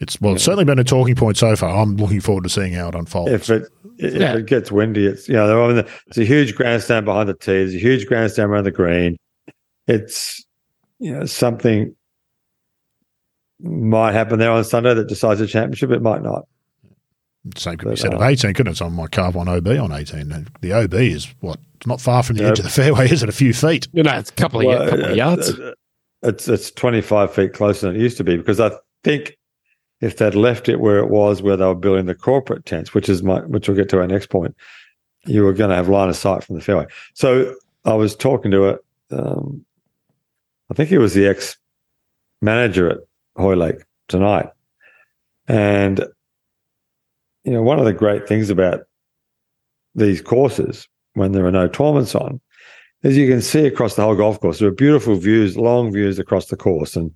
[0.00, 1.76] It's well, it's certainly been a talking point so far.
[1.76, 3.32] I'm looking forward to seeing how it unfolds.
[3.32, 3.68] if it
[3.98, 4.34] if Yeah.
[4.36, 7.52] it gets windy, it's you know, I mean, there's a huge grandstand behind the tee.
[7.52, 9.16] There's a huge grandstand around the green.
[9.86, 10.44] It's
[10.98, 11.94] you know something
[13.62, 15.90] might happen there on Sunday that decides the championship.
[15.90, 16.46] It might not.
[17.56, 18.72] Same could be But, said of uh, 18, couldn't it?
[18.72, 20.30] It's on my carve one OB on 18.
[20.32, 21.58] And The OB is what?
[21.76, 22.50] It's not far from the Yeah.
[22.50, 23.28] edge of the fairway, is it?
[23.28, 23.88] A few feet.
[23.92, 25.50] You know, it's a couple of, Well, couple of uh, yards.
[25.58, 25.72] uh,
[26.22, 28.70] It's it's 25 feet closer than it used to be because I
[29.04, 29.38] think
[30.02, 33.08] if they'd left it where it was, where they were building the corporate tents, which
[33.08, 34.54] is my which we'll get to our next point,
[35.26, 36.84] you were going to have line of sight from the fairway.
[37.14, 37.54] So
[37.86, 38.80] I was talking to it.
[39.10, 39.64] Um,
[40.70, 41.56] I think he was the ex
[42.42, 42.98] manager at
[43.36, 44.48] Hoylake tonight,
[45.48, 46.04] and
[47.44, 48.80] you know one of the great things about
[49.94, 52.40] these courses when there are no tournaments on
[53.02, 54.58] is you can see across the whole golf course.
[54.58, 57.14] There are beautiful views, long views across the course, and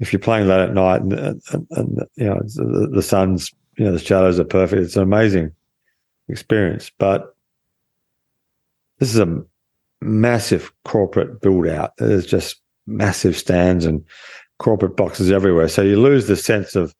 [0.00, 3.84] if you're playing late at night and and, and you know the, the sun's you
[3.84, 5.52] know the shadows are perfect, it's an amazing
[6.28, 6.90] experience.
[6.98, 7.34] But
[8.98, 9.42] this is a
[10.00, 11.96] massive corporate build out.
[11.98, 14.04] There's just massive stands and
[14.62, 15.68] corporate boxes everywhere.
[15.68, 16.94] So you lose the sense of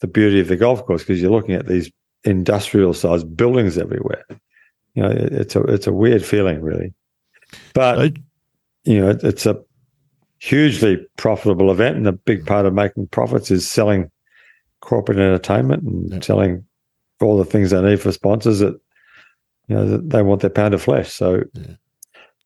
[0.00, 1.90] the beauty of the golf course because you're looking at these
[2.24, 4.24] industrial sized buildings everywhere.
[4.94, 6.92] You know, it, it's a it's a weird feeling, really.
[7.74, 8.08] But Uh,
[8.84, 9.56] you know, it, it's a
[10.38, 14.10] hugely profitable event, and a big part of making profits is selling
[14.80, 16.24] corporate entertainment and Yep.
[16.24, 16.64] selling
[17.20, 18.74] all the things they need for sponsors that
[19.68, 21.10] you know that they want their pound of flesh.
[21.12, 21.76] So Yeah.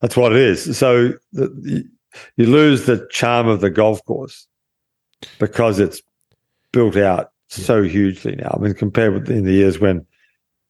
[0.01, 0.77] that's what it is.
[0.77, 1.83] So the,
[2.37, 4.47] you, you lose the charm of the golf course
[5.39, 6.01] because it's
[6.71, 8.55] built out so hugely now.
[8.57, 10.05] I mean, compared with in the years when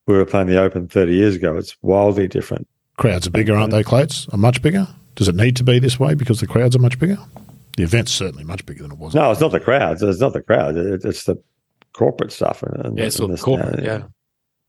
[0.06, 2.66] we were playing the Open 30 years ago, it's wildly different.
[2.96, 4.26] Crowds are bigger, aren't they, Clates?
[4.32, 4.86] Are much bigger?
[5.14, 7.18] Does it need to be this way because the crowds are much bigger?
[7.76, 9.14] The event's certainly much bigger than it was.
[9.14, 10.02] No, it's not the crowds.
[10.02, 10.76] It's not the crowds.
[11.04, 11.40] It's the
[11.92, 12.62] corporate stuff.
[12.62, 13.84] And, and yeah, it's the- corporate.
[13.84, 14.02] Yeah.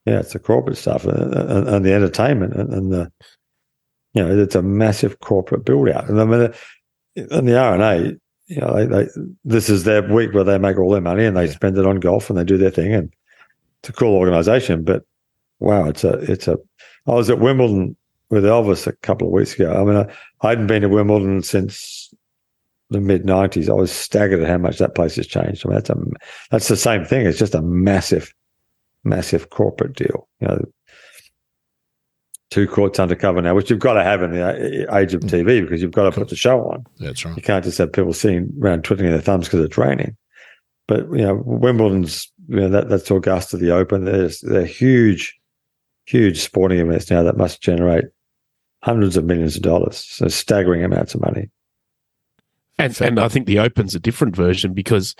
[0.05, 3.11] yeah, it's the corporate stuff and, and, and the entertainment and, and the,
[4.13, 6.09] you know, it's a massive corporate build out.
[6.09, 6.53] And I mean,
[7.15, 8.15] and the R&A,
[8.47, 9.09] you know, they, they,
[9.43, 11.51] this is their week where they make all their money and they Yeah.
[11.51, 12.93] spend it on golf and they do their thing.
[12.93, 13.13] And
[13.81, 14.83] it's a cool organization.
[14.83, 15.03] But
[15.59, 16.57] wow, it's a, it's a,
[17.07, 17.95] I was at Wimbledon
[18.29, 19.71] with Elvis a couple of weeks ago.
[19.73, 22.11] I mean, I, I hadn't been to Wimbledon since
[22.89, 23.69] the mid 90s.
[23.69, 25.65] I was staggered at how much that place has changed.
[25.65, 25.95] I mean, that's a,
[26.51, 27.25] that's the same thing.
[27.27, 28.33] It's just a massive,
[29.03, 30.27] massive corporate deal.
[30.39, 30.65] You know,
[32.49, 35.81] two courts undercover now, which you've got to have in the age of TV because
[35.81, 36.85] you've got to put the show on.
[36.99, 37.35] That's right.
[37.35, 40.15] You can't just have people sitting around twiddling their thumbs because it's raining.
[40.87, 44.05] But you know, Wimbledon's you know that that's Augusta, the Open.
[44.05, 45.37] There's they're huge,
[46.05, 48.05] huge sporting events now that must generate
[48.81, 51.49] hundreds of millions of dollars, so staggering amounts of money.
[52.79, 55.15] And and I think the Open's a different version because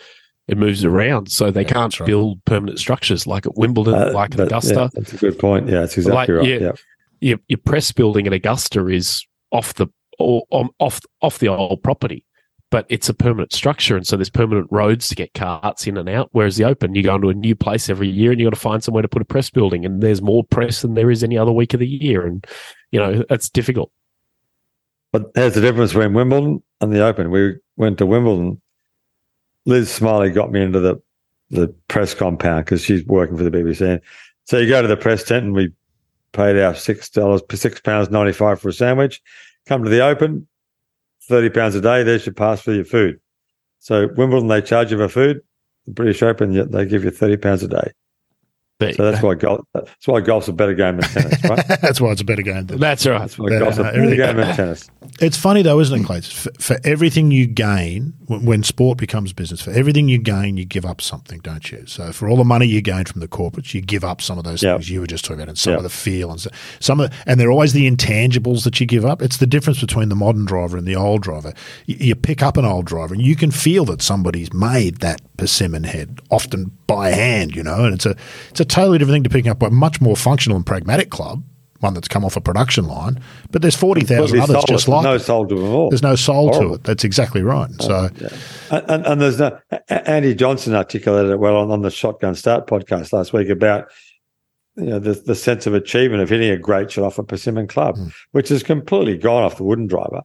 [0.47, 2.07] it moves around, so they Yeah, can't right.
[2.07, 4.73] build permanent structures like at Wimbledon, Uh, like at Augusta.
[4.73, 5.67] yeah, that's a good point.
[5.69, 6.47] Yeah, that's exactly Like, right.
[6.49, 6.57] yeah.
[6.67, 6.71] Yeah.
[7.21, 9.87] Your, your press building at Augusta is off the
[10.19, 12.25] or, um, off off the old property,
[12.71, 16.09] but it's a permanent structure, and so there's permanent roads to get carts in and
[16.09, 16.29] out.
[16.33, 18.59] Whereas the Open, you go into a new place every year, and you got to
[18.59, 21.37] find somewhere to put a press building, and there's more press than there is any
[21.37, 22.45] other week of the year, and
[22.91, 23.91] you know that's difficult.
[25.11, 27.31] But there's the difference between Wimbledon and the Open.
[27.31, 28.61] We went to Wimbledon.
[29.65, 31.01] Liz Smylie got me into the
[31.49, 33.99] the press compound because she's working for the BBC.
[34.45, 35.71] So you go to the press tent and we
[36.31, 39.21] paid our six dollars six pounds ninety five for a sandwich.
[39.67, 40.47] Come to the Open,
[41.27, 42.03] thirty pounds a day.
[42.03, 43.19] There's your pass for your food.
[43.79, 45.41] So Wimbledon they charge you for food.
[45.85, 47.91] The British Open they give you thirty pounds a day.
[48.79, 49.59] But So that's why golf.
[49.73, 51.67] That's why golf's a better game than tennis, right?
[51.81, 52.65] That's why it's a better game.
[52.65, 53.19] Than, that's right.
[53.19, 54.89] That's why Yeah, golf's a better everything- game than tennis.
[55.21, 56.31] It's funny though, isn't it, Clayton?
[56.31, 60.63] For, for everything you gain, when, when sport becomes business, for everything you gain, you
[60.63, 61.85] give up something, don't you?
[61.87, 64.45] So for all the money you gain from the corporates, you give up some of
[64.45, 64.77] those Yep.
[64.77, 65.77] things you were just talking about, and some Yep.
[65.79, 66.49] of the feel, and so-
[66.79, 69.21] some of, and they're always the intangibles that you give up.
[69.21, 71.53] It's the difference between the modern driver and the old driver.
[71.85, 75.19] You, you pick up an old driver, and you can feel that somebody's made that
[75.35, 78.15] persimmon head, often by hand, you know, and it's a
[78.51, 81.43] it's a totally different thing to picking up a much more functional and pragmatic club.
[81.81, 85.13] One that's come off a production line, but there's forty thousand others just like no
[85.15, 85.19] it.
[85.19, 85.89] soul to all.
[85.89, 86.83] There's no soul to it.
[86.83, 87.69] That's exactly right.
[87.79, 88.09] So
[88.69, 89.57] And, and, and there's no
[89.87, 93.87] Andy Johnson articulated it well on, on the Shotgun Start podcast last week about
[94.75, 97.65] you know the, the sense of achievement of hitting a great shot off a persimmon
[97.67, 98.11] club, Mm.
[98.31, 100.21] which has completely gone off the wooden driver.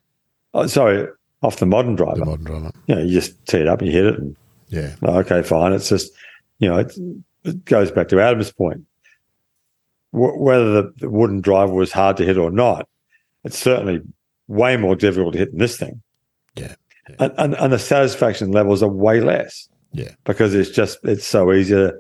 [0.55, 1.07] Oh, sorry,
[1.43, 2.19] off the modern driver.
[2.19, 4.37] the modern driver, You know, you just tee it up and you hit it, and
[4.71, 5.73] yeah, oh, okay, fine.
[5.73, 6.11] It's just
[6.59, 6.99] you know, it's,
[7.45, 8.83] it goes back to Adam's point.
[10.11, 12.89] Wh- whether the, the wooden driver was hard to hit or not,
[13.45, 14.01] it's certainly
[14.49, 16.03] way more difficult to hit than this thing.
[16.57, 16.75] Yeah.
[17.11, 17.17] Yeah.
[17.21, 19.69] And, and and the satisfaction levels are way less.
[19.93, 20.13] Yeah.
[20.25, 21.95] Because it's just it's so easy to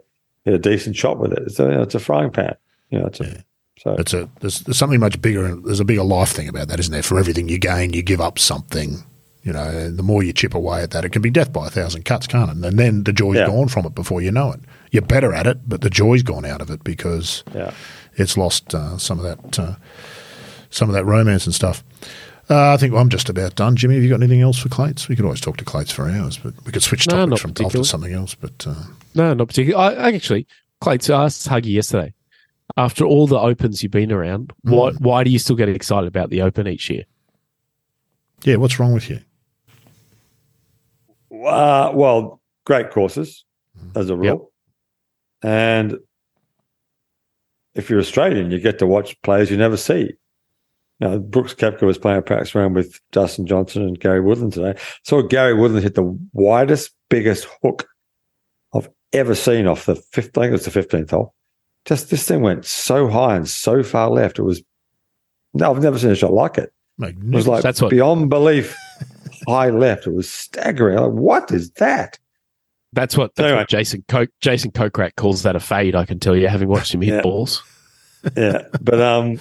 [0.44, 1.40] hit a decent shot with it.
[1.46, 2.54] It's a, you know, it's a frying pan.
[2.90, 3.40] You know, it's a, Yeah.
[3.78, 5.54] so it's a there's, there's something much bigger.
[5.56, 7.02] There's a bigger life thing about that, isn't there?
[7.02, 9.02] For everything you gain, you give up something.
[9.44, 11.70] You know, the more you chip away at that, it can be death by a
[11.70, 12.64] thousand cuts, can't it?
[12.64, 13.46] And then the joy's Yeah.
[13.46, 14.60] gone from it before you know it.
[14.90, 17.72] You're better at it, but the joy's gone out of it because yeah.
[18.16, 19.74] it's lost uh, some of that uh,
[20.70, 21.84] some of that romance and stuff.
[22.48, 23.76] Uh, I think I'm just about done.
[23.76, 25.08] Jimmy, have you got anything else for Clates?
[25.08, 27.52] We could always talk to Clates for hours, but we could switch No, topics from
[27.52, 28.34] golf to something else.
[28.34, 28.74] But uh,
[29.14, 29.96] No, not particularly.
[29.96, 30.46] I, actually,
[30.80, 32.12] Clay, I asked Huggy yesterday.
[32.78, 35.00] After all the opens you've been around, why Mm.
[35.00, 37.04] why do you still get excited about the Open each year?
[38.44, 39.20] yeah, what's wrong with you?
[41.44, 43.44] Uh, well, great courses
[43.94, 44.52] as a rule.
[45.42, 45.98] And
[47.74, 50.12] if you're Australian, you get to watch players you never see.
[51.00, 54.52] You know, Brooks Koepka was playing a practice round with Dustin Johnson and Gary Woodland
[54.52, 54.78] today.
[55.04, 57.86] Saw Gary Woodland hit the widest, biggest hook
[58.74, 60.38] I've ever seen off the fifth.
[60.38, 61.34] I think it was the fifteenth hole.
[61.84, 64.38] Just this thing went so high and so far left.
[64.38, 64.62] It was
[65.52, 66.72] no, I've never seen a shot like it.
[67.10, 68.76] It was like That's what- beyond belief
[69.48, 70.06] high left.
[70.06, 70.96] It was staggering.
[70.98, 72.18] Like, what is that?
[72.92, 73.60] That's what that's Anyway.
[73.62, 75.96] what Jason Co- Jason Kokrak calls that a fade.
[75.96, 77.20] I can tell you, having watched him hit Yeah.
[77.22, 77.62] balls.
[78.36, 79.38] Yeah, but um,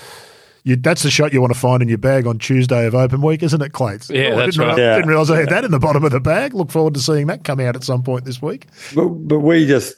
[0.65, 3.21] You, that's the shot you want to find in your bag on Tuesday of open
[3.21, 4.09] week, isn't it, Clates?
[4.09, 4.75] Yeah, I that's didn't right.
[4.75, 4.95] Realize, Yeah.
[4.97, 6.53] Didn't realize I had that in the bottom of the bag.
[6.53, 8.67] Look forward to seeing that come out at some point this week.
[8.93, 9.95] but but we just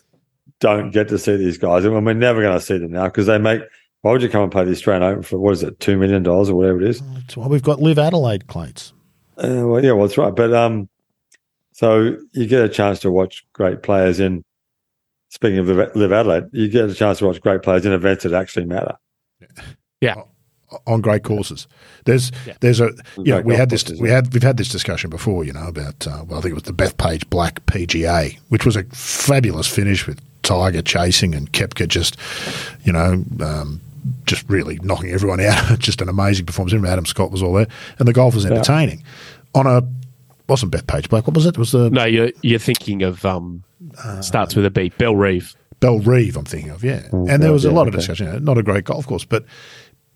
[0.60, 3.26] don't get to see these guys, and we're never going to see them now because
[3.26, 3.62] they make.
[4.02, 6.22] Why would you come and play the Australian Open for what is it, two million
[6.22, 7.02] dollars or whatever it is?
[7.16, 8.94] That's why we've got LIV Adelaide, Clates.
[9.38, 10.34] Uh, well, yeah, well, that's right.
[10.36, 10.90] But um,
[11.72, 14.44] so you get a chance to watch great players in.
[15.30, 18.24] Speaking of LIV LIV Adelaide, you get a chance to watch great players in events
[18.24, 18.96] that actually matter.
[20.00, 20.16] Yeah.
[20.88, 21.68] On great courses.
[22.06, 22.54] There's Yeah.
[22.62, 25.44] there's a you know, we had this courses, we had we've had this discussion before,
[25.44, 28.76] you know, about uh, well I think it was the Bethpage Black PGA, which was
[28.78, 32.18] a fabulous finish with Tiger chasing and Koepka just
[32.84, 33.82] you know um,
[34.26, 35.80] just really knocking everyone out.
[35.80, 36.74] just an amazing performance.
[36.74, 37.68] Even Adam Scott was all there,
[38.00, 39.04] and the golf was entertaining.
[39.54, 39.82] On a
[40.48, 41.26] wasn't Bethpage Black.
[41.28, 41.56] What was it?
[41.56, 43.64] It was the No, you're you're thinking of um,
[44.04, 44.92] Uh, starts with a B.
[44.98, 45.56] Bellerive.
[45.80, 47.02] Bell Reeve, I'm thinking of, yeah.
[47.10, 48.28] Mm, and there yeah, was a yeah, lot of discussion.
[48.28, 49.46] You know, not a great golf course, but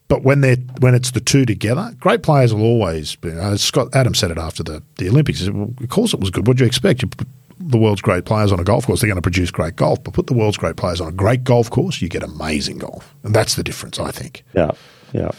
[0.07, 3.16] but when they are when it's the two together, great players will always.
[3.16, 5.40] Be, uh, Scott Adam said it after the, the Olympics.
[5.40, 6.48] He said, well, of course, it was good.
[6.48, 7.02] What do you expect?
[7.02, 7.28] You put
[7.60, 10.03] the world's great players on a golf course, they're going to produce great golf.
[10.03, 13.14] But put the world's great players on a great golf course, you get amazing golf,
[13.23, 14.44] and that's the difference, I think.
[14.53, 14.72] Yeah,
[15.14, 15.31] yeah.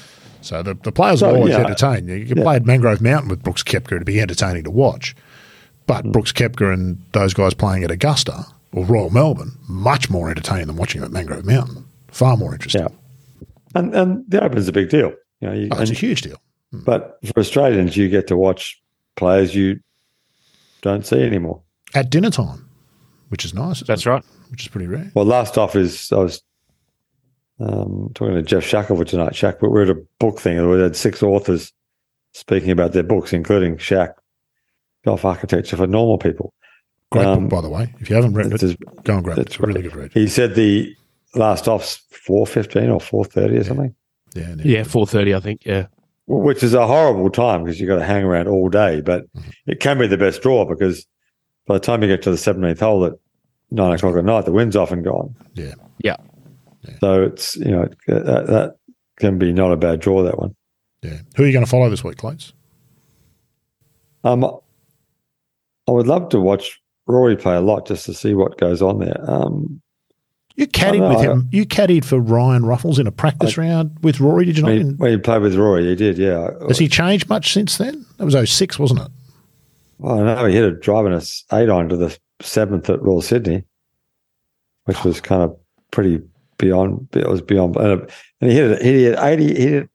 [0.42, 1.60] So the, the players So, are always yeah.
[1.60, 2.08] entertained.
[2.08, 2.44] You can Yeah.
[2.44, 5.14] play at Mangrove Mountain with Brooks Koepka to be entertaining to watch.
[5.86, 6.12] But Mm.
[6.12, 10.76] Brooks Koepka and those guys playing at Augusta or Royal Melbourne, much more entertaining than
[10.76, 11.84] watching them at Mangrove Mountain.
[12.08, 12.82] Far more interesting.
[12.82, 12.88] Yeah.
[13.74, 15.12] And and the Open's a big deal.
[15.40, 16.36] You know, you, Oh, it's and- a huge deal.
[16.72, 18.80] but for Australians, you get to watch
[19.16, 19.80] players you
[20.82, 21.60] don't see anymore.
[21.94, 22.68] At dinner time,
[23.28, 23.80] which is nice.
[23.80, 24.24] That's right.
[24.50, 25.10] Which is pretty rare.
[25.14, 26.42] Well, last off is I was
[27.58, 29.32] um, talking to Geoff Shackelford tonight.
[29.32, 31.72] Shaq, but we're at a book thing, and we had six authors
[32.32, 34.14] speaking about their books, including Shaq,
[35.04, 36.52] Golf Architecture for Normal People.
[37.12, 37.92] Great Um, book, by the way.
[38.00, 39.42] If you haven't read It's it, just- go and grab it.
[39.42, 40.12] it's It's a really good read.
[40.14, 40.94] He said the
[41.34, 43.94] last off's four fifteen or four thirty or something,
[44.34, 45.62] Yeah, Yeah, four thirty, I think.
[45.66, 45.86] Yeah,
[46.28, 49.00] which is a horrible time because you've got to hang around all day.
[49.00, 49.24] But
[49.66, 51.04] it can be the best draw because
[51.70, 53.12] by the time you get to the seventeenth hole at
[53.70, 55.36] nine o'clock at night, the wind's off and gone.
[55.54, 55.74] Yeah.
[56.02, 56.16] Yeah.
[57.00, 58.76] So it's you know that, that
[59.20, 60.56] can be not a bad draw that one.
[61.02, 61.18] Yeah.
[61.36, 62.52] Who are you going to follow this week, Clates?
[64.24, 68.82] Um, I would love to watch Rory play a lot just to see what goes
[68.82, 69.20] on there.
[69.30, 69.80] Um,
[70.56, 71.48] You caddied with know, him.
[71.52, 74.68] You caddied for Ryan Ruffels in a practice round with Rory, did you not?
[74.70, 76.50] when, he, In- when he played with Rory, he did, yeah.
[76.66, 78.04] Has he changed much since then?
[78.18, 79.08] That was 06, wasn't it?
[80.00, 81.20] Well, I know he hit a driving a
[81.52, 83.64] eight on to the seventh at Royal Sydney,
[84.84, 85.54] which was kind of
[85.90, 86.22] pretty
[86.56, 87.08] beyond.
[87.12, 88.10] It was beyond, and,
[88.40, 88.82] he hit it.
[88.82, 89.54] He hit eighty.
[89.54, 89.90] He hit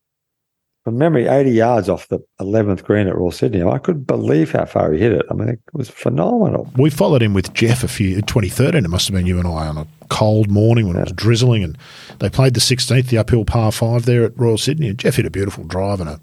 [0.83, 3.63] from memory eighty yards off the eleventh green at Royal Sydney.
[3.63, 5.25] I couldn't believe how far he hit it.
[5.31, 6.71] I mean, it was phenomenal.
[6.77, 8.85] We followed him with Geoff a few 2013.
[8.85, 11.63] It must have been you and I on a cold morning when it was drizzling,
[11.63, 11.75] and
[12.19, 14.87] they played the 16th, the uphill par five there at Royal Sydney.
[14.87, 16.19] And Geoff hit a beautiful drive and a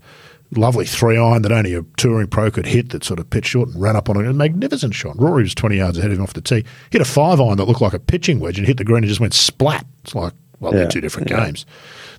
[0.57, 3.69] lovely three iron that only a touring pro could hit that sort of pitched short
[3.71, 4.29] and ran up on it.
[4.29, 5.19] A magnificent shot.
[5.19, 6.65] Rory was 20 yards ahead of him off the tee.
[6.91, 9.09] Hit a five iron that looked like a pitching wedge and hit the green and
[9.09, 9.87] just went splat.
[10.05, 11.45] It's like, well, they're two different yeah.
[11.45, 11.67] games.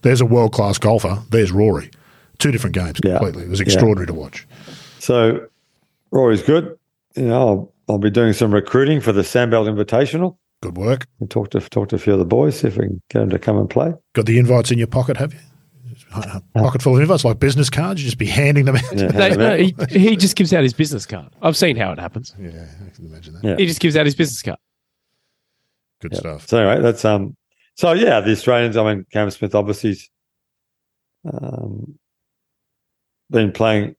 [0.02, 1.22] There's a world class golfer.
[1.30, 1.92] There's Rory.
[2.40, 3.44] Two different games Yeah, completely.
[3.44, 3.66] It was yeah.
[3.66, 4.46] extraordinary to watch.
[5.00, 5.48] So
[6.12, 6.78] Rory's good.
[7.16, 10.38] You know, I'll, I'll be doing some recruiting for the Sandbelt Invitational.
[10.62, 11.08] Good work.
[11.20, 13.20] And talk to talk to a few of the boys, see if we can get
[13.20, 13.94] them to come and play.
[14.14, 15.40] Got the invites in your pocket, have you?
[16.54, 18.02] Pocket full of invites, like business cards.
[18.02, 18.84] You just be handing them out.
[18.96, 21.30] Yeah, They- hand them no, he, he just gives out his business card.
[21.42, 22.36] I've seen how it happens.
[22.40, 22.50] Yeah,
[22.86, 23.44] I can imagine that.
[23.44, 23.56] Yeah.
[23.58, 24.60] He just gives out his business card.
[26.02, 26.20] Good Yeah.
[26.20, 26.48] stuff.
[26.48, 27.36] So anyway, that's um.
[27.76, 28.78] So yeah, the Australians.
[28.78, 30.10] I mean, Cam Smith obviously's
[31.32, 31.98] um,
[33.30, 33.96] been playing.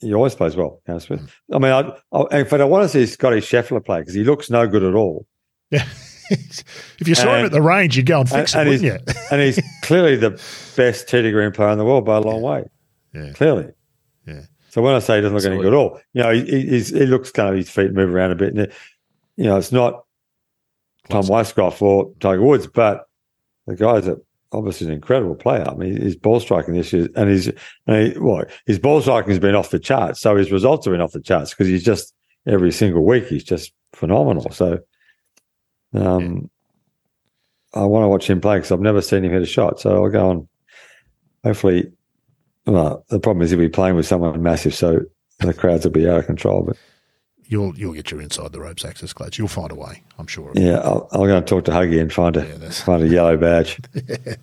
[0.00, 1.30] He always plays well, Cam Smith.
[1.52, 4.24] I mean, I, I, in fact, I want to see Scotty Scheffler play because he
[4.24, 5.26] looks no good at all,
[5.70, 5.84] Yeah.
[6.30, 9.06] If you saw him at the range, you'd go and fix and- it, and wouldn't
[9.06, 9.14] you?
[9.30, 10.30] and he's clearly the
[10.76, 12.64] best to green player in the world by a long way.
[13.14, 13.32] Yeah.
[13.32, 13.68] Clearly.
[14.26, 14.42] Yeah.
[14.68, 16.68] So when I say he doesn't look any good at all, you know, he, he-
[16.68, 18.72] he's, he looks kind of his feet move around a bit, and
[19.36, 20.04] you know, it's not
[21.08, 23.06] Tom Weiskopf or Tiger Woods, but
[23.66, 24.16] the guy's a,
[24.52, 25.64] obviously an incredible player.
[25.68, 27.48] I mean, his ball striking this year, and he's,
[27.86, 30.20] and he, well, his ball striking has been off the charts.
[30.20, 32.14] So his results have been off the charts because he's just
[32.46, 34.50] every single week he's just phenomenal.
[34.50, 34.78] So,
[35.94, 36.50] um,
[37.74, 39.80] I want to watch him play because I've never seen him hit a shot.
[39.80, 40.48] So I'll go on.
[41.44, 41.90] Hopefully,
[42.66, 45.00] well, the problem is he'll be playing with someone massive, so
[45.38, 46.62] the crowds will be out of control.
[46.62, 46.76] But
[47.44, 49.36] You'll you'll get your inside the ropes access, Clutch.
[49.36, 50.52] You'll find a way, I'm sure.
[50.54, 53.36] yeah, I'll, I'll go and talk to Huggy and find a Yeah, find a yellow
[53.36, 53.80] badge.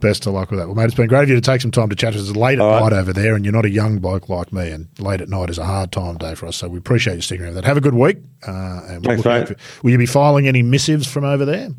[0.00, 0.66] Best of luck with that.
[0.66, 2.28] Well, mate, it's been great of you to take some time to chat us.
[2.28, 2.90] It's late at All right.
[2.90, 5.48] night over there, and you're not a young bloke like me, and late at night
[5.48, 6.56] is a hard time day for us.
[6.56, 7.54] So we appreciate you sticking around.
[7.54, 7.64] That.
[7.64, 8.18] Have a good week.
[8.46, 9.48] Uh, and Thanks, mate.
[9.48, 11.70] for- will you be filing any missives from over there?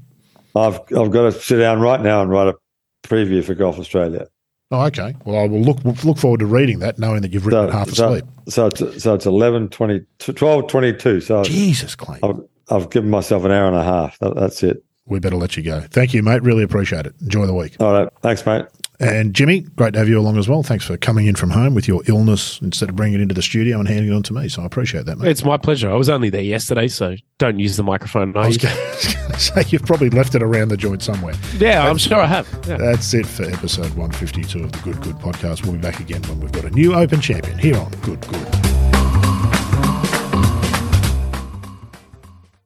[0.55, 2.55] I've I've got to sit down right now and write a
[3.03, 4.27] preview for Golf Australia.
[4.71, 5.13] Oh, okay.
[5.25, 7.73] Well, I will look look forward to reading that, knowing that you've written So, it
[7.73, 8.25] half so, asleep.
[8.47, 11.21] so it's so it's 11, 20, 12, 22.
[11.21, 12.17] So Jesus, Clay.
[12.23, 12.39] I've,
[12.71, 14.17] I've given myself an hour and a half.
[14.19, 14.83] That, that's it.
[15.07, 15.82] We better let you go.
[15.82, 16.41] Thank you, mate.
[16.41, 17.14] Really appreciate it.
[17.22, 17.76] Enjoy the week.
[17.80, 18.10] All right.
[18.22, 18.65] Thanks, mate.
[18.99, 20.64] And Jimmy, great to have you along as well.
[20.64, 23.41] Thanks for coming in from home with your illness instead of bringing it into the
[23.41, 24.48] studio and handing it on to me.
[24.48, 25.27] So I appreciate that, mate.
[25.30, 25.91] It's my pleasure.
[25.91, 28.36] I was only there yesterday, so don't use the microphone.
[28.38, 31.36] I I was going to say you've probably left it around the joint somewhere.
[31.57, 32.48] yeah, I'm sure I have.
[32.68, 32.77] Yeah.
[32.77, 35.64] That's it for episode 152 of the Good Good podcast.
[35.64, 38.74] We'll be back again when we've got a new Open champion here on Good Good.